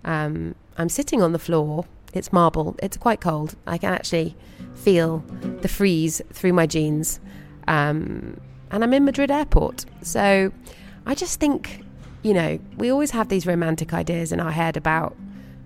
Um, 0.04 0.54
I'm 0.78 0.88
sitting 0.88 1.22
on 1.22 1.32
the 1.32 1.38
floor. 1.38 1.86
It's 2.12 2.32
marble. 2.32 2.76
It's 2.82 2.96
quite 2.96 3.20
cold. 3.20 3.56
I 3.66 3.78
can 3.78 3.92
actually 3.92 4.36
feel 4.74 5.24
the 5.60 5.68
freeze 5.68 6.22
through 6.32 6.52
my 6.52 6.66
jeans. 6.66 7.18
Um, 7.66 8.40
and 8.70 8.84
I'm 8.84 8.92
in 8.92 9.04
Madrid 9.04 9.30
airport. 9.30 9.84
So 10.02 10.52
I 11.06 11.14
just 11.14 11.40
think, 11.40 11.84
you 12.22 12.34
know, 12.34 12.58
we 12.76 12.90
always 12.90 13.10
have 13.10 13.28
these 13.28 13.46
romantic 13.46 13.92
ideas 13.92 14.32
in 14.32 14.40
our 14.40 14.52
head 14.52 14.76
about 14.76 15.16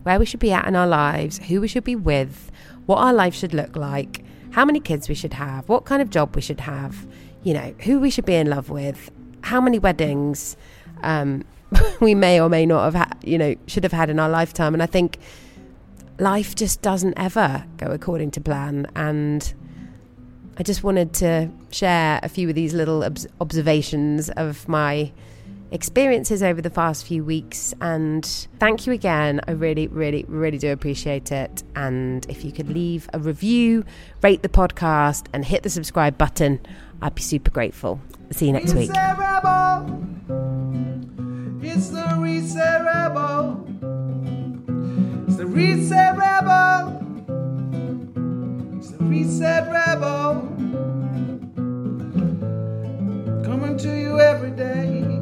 where 0.04 0.18
we 0.18 0.24
should 0.24 0.40
be 0.40 0.52
at 0.52 0.66
in 0.66 0.74
our 0.74 0.86
lives, 0.86 1.38
who 1.38 1.60
we 1.60 1.68
should 1.68 1.84
be 1.84 1.96
with, 1.96 2.50
what 2.86 2.96
our 2.96 3.12
life 3.12 3.34
should 3.34 3.52
look 3.52 3.76
like, 3.76 4.24
how 4.52 4.64
many 4.64 4.80
kids 4.80 5.08
we 5.08 5.14
should 5.14 5.34
have, 5.34 5.68
what 5.68 5.84
kind 5.84 6.00
of 6.00 6.08
job 6.08 6.34
we 6.34 6.40
should 6.40 6.60
have, 6.60 7.06
you 7.42 7.52
know, 7.52 7.74
who 7.80 8.00
we 8.00 8.08
should 8.08 8.24
be 8.24 8.34
in 8.34 8.48
love 8.48 8.70
with 8.70 9.10
how 9.48 9.60
many 9.62 9.78
weddings 9.78 10.56
um, 11.02 11.42
we 12.00 12.14
may 12.14 12.38
or 12.38 12.48
may 12.48 12.66
not 12.66 12.84
have 12.84 12.94
had, 12.94 13.16
you 13.24 13.38
know, 13.38 13.54
should 13.66 13.82
have 13.82 13.92
had 13.92 14.10
in 14.10 14.18
our 14.18 14.28
lifetime. 14.28 14.74
And 14.74 14.82
I 14.82 14.86
think 14.86 15.18
life 16.18 16.54
just 16.54 16.82
doesn't 16.82 17.14
ever 17.16 17.64
go 17.78 17.86
according 17.86 18.30
to 18.32 18.40
plan. 18.40 18.86
And 18.94 19.52
I 20.58 20.62
just 20.62 20.84
wanted 20.84 21.14
to 21.14 21.50
share 21.70 22.20
a 22.22 22.28
few 22.28 22.48
of 22.50 22.54
these 22.54 22.74
little 22.74 23.02
obs- 23.02 23.26
observations 23.40 24.28
of 24.30 24.68
my 24.68 25.12
experiences 25.70 26.42
over 26.42 26.60
the 26.60 26.70
past 26.70 27.06
few 27.06 27.24
weeks. 27.24 27.72
And 27.80 28.24
thank 28.58 28.86
you 28.86 28.92
again. 28.92 29.40
I 29.48 29.52
really, 29.52 29.86
really, 29.88 30.24
really 30.28 30.58
do 30.58 30.72
appreciate 30.72 31.32
it. 31.32 31.62
And 31.74 32.26
if 32.28 32.44
you 32.44 32.52
could 32.52 32.68
leave 32.68 33.08
a 33.14 33.18
review, 33.18 33.84
rate 34.22 34.42
the 34.42 34.48
podcast, 34.48 35.26
and 35.32 35.44
hit 35.44 35.62
the 35.62 35.70
subscribe 35.70 36.18
button, 36.18 36.60
I'd 37.00 37.14
be 37.14 37.22
super 37.22 37.50
grateful. 37.50 38.00
See 38.30 38.46
you 38.46 38.52
next 38.52 38.74
week. 38.74 38.90
It's 38.90 38.98
the 41.90 42.16
reset 42.18 42.84
rebel. 42.84 43.64
It's 45.26 45.36
the 45.36 45.46
reset 45.46 46.16
rebel. 46.16 47.04
It's 48.76 48.90
the 48.90 49.04
reset 49.04 49.70
rebel. 49.70 50.42
Coming 53.44 53.78
to 53.78 53.98
you 53.98 54.20
every 54.20 54.50
day. 54.50 55.17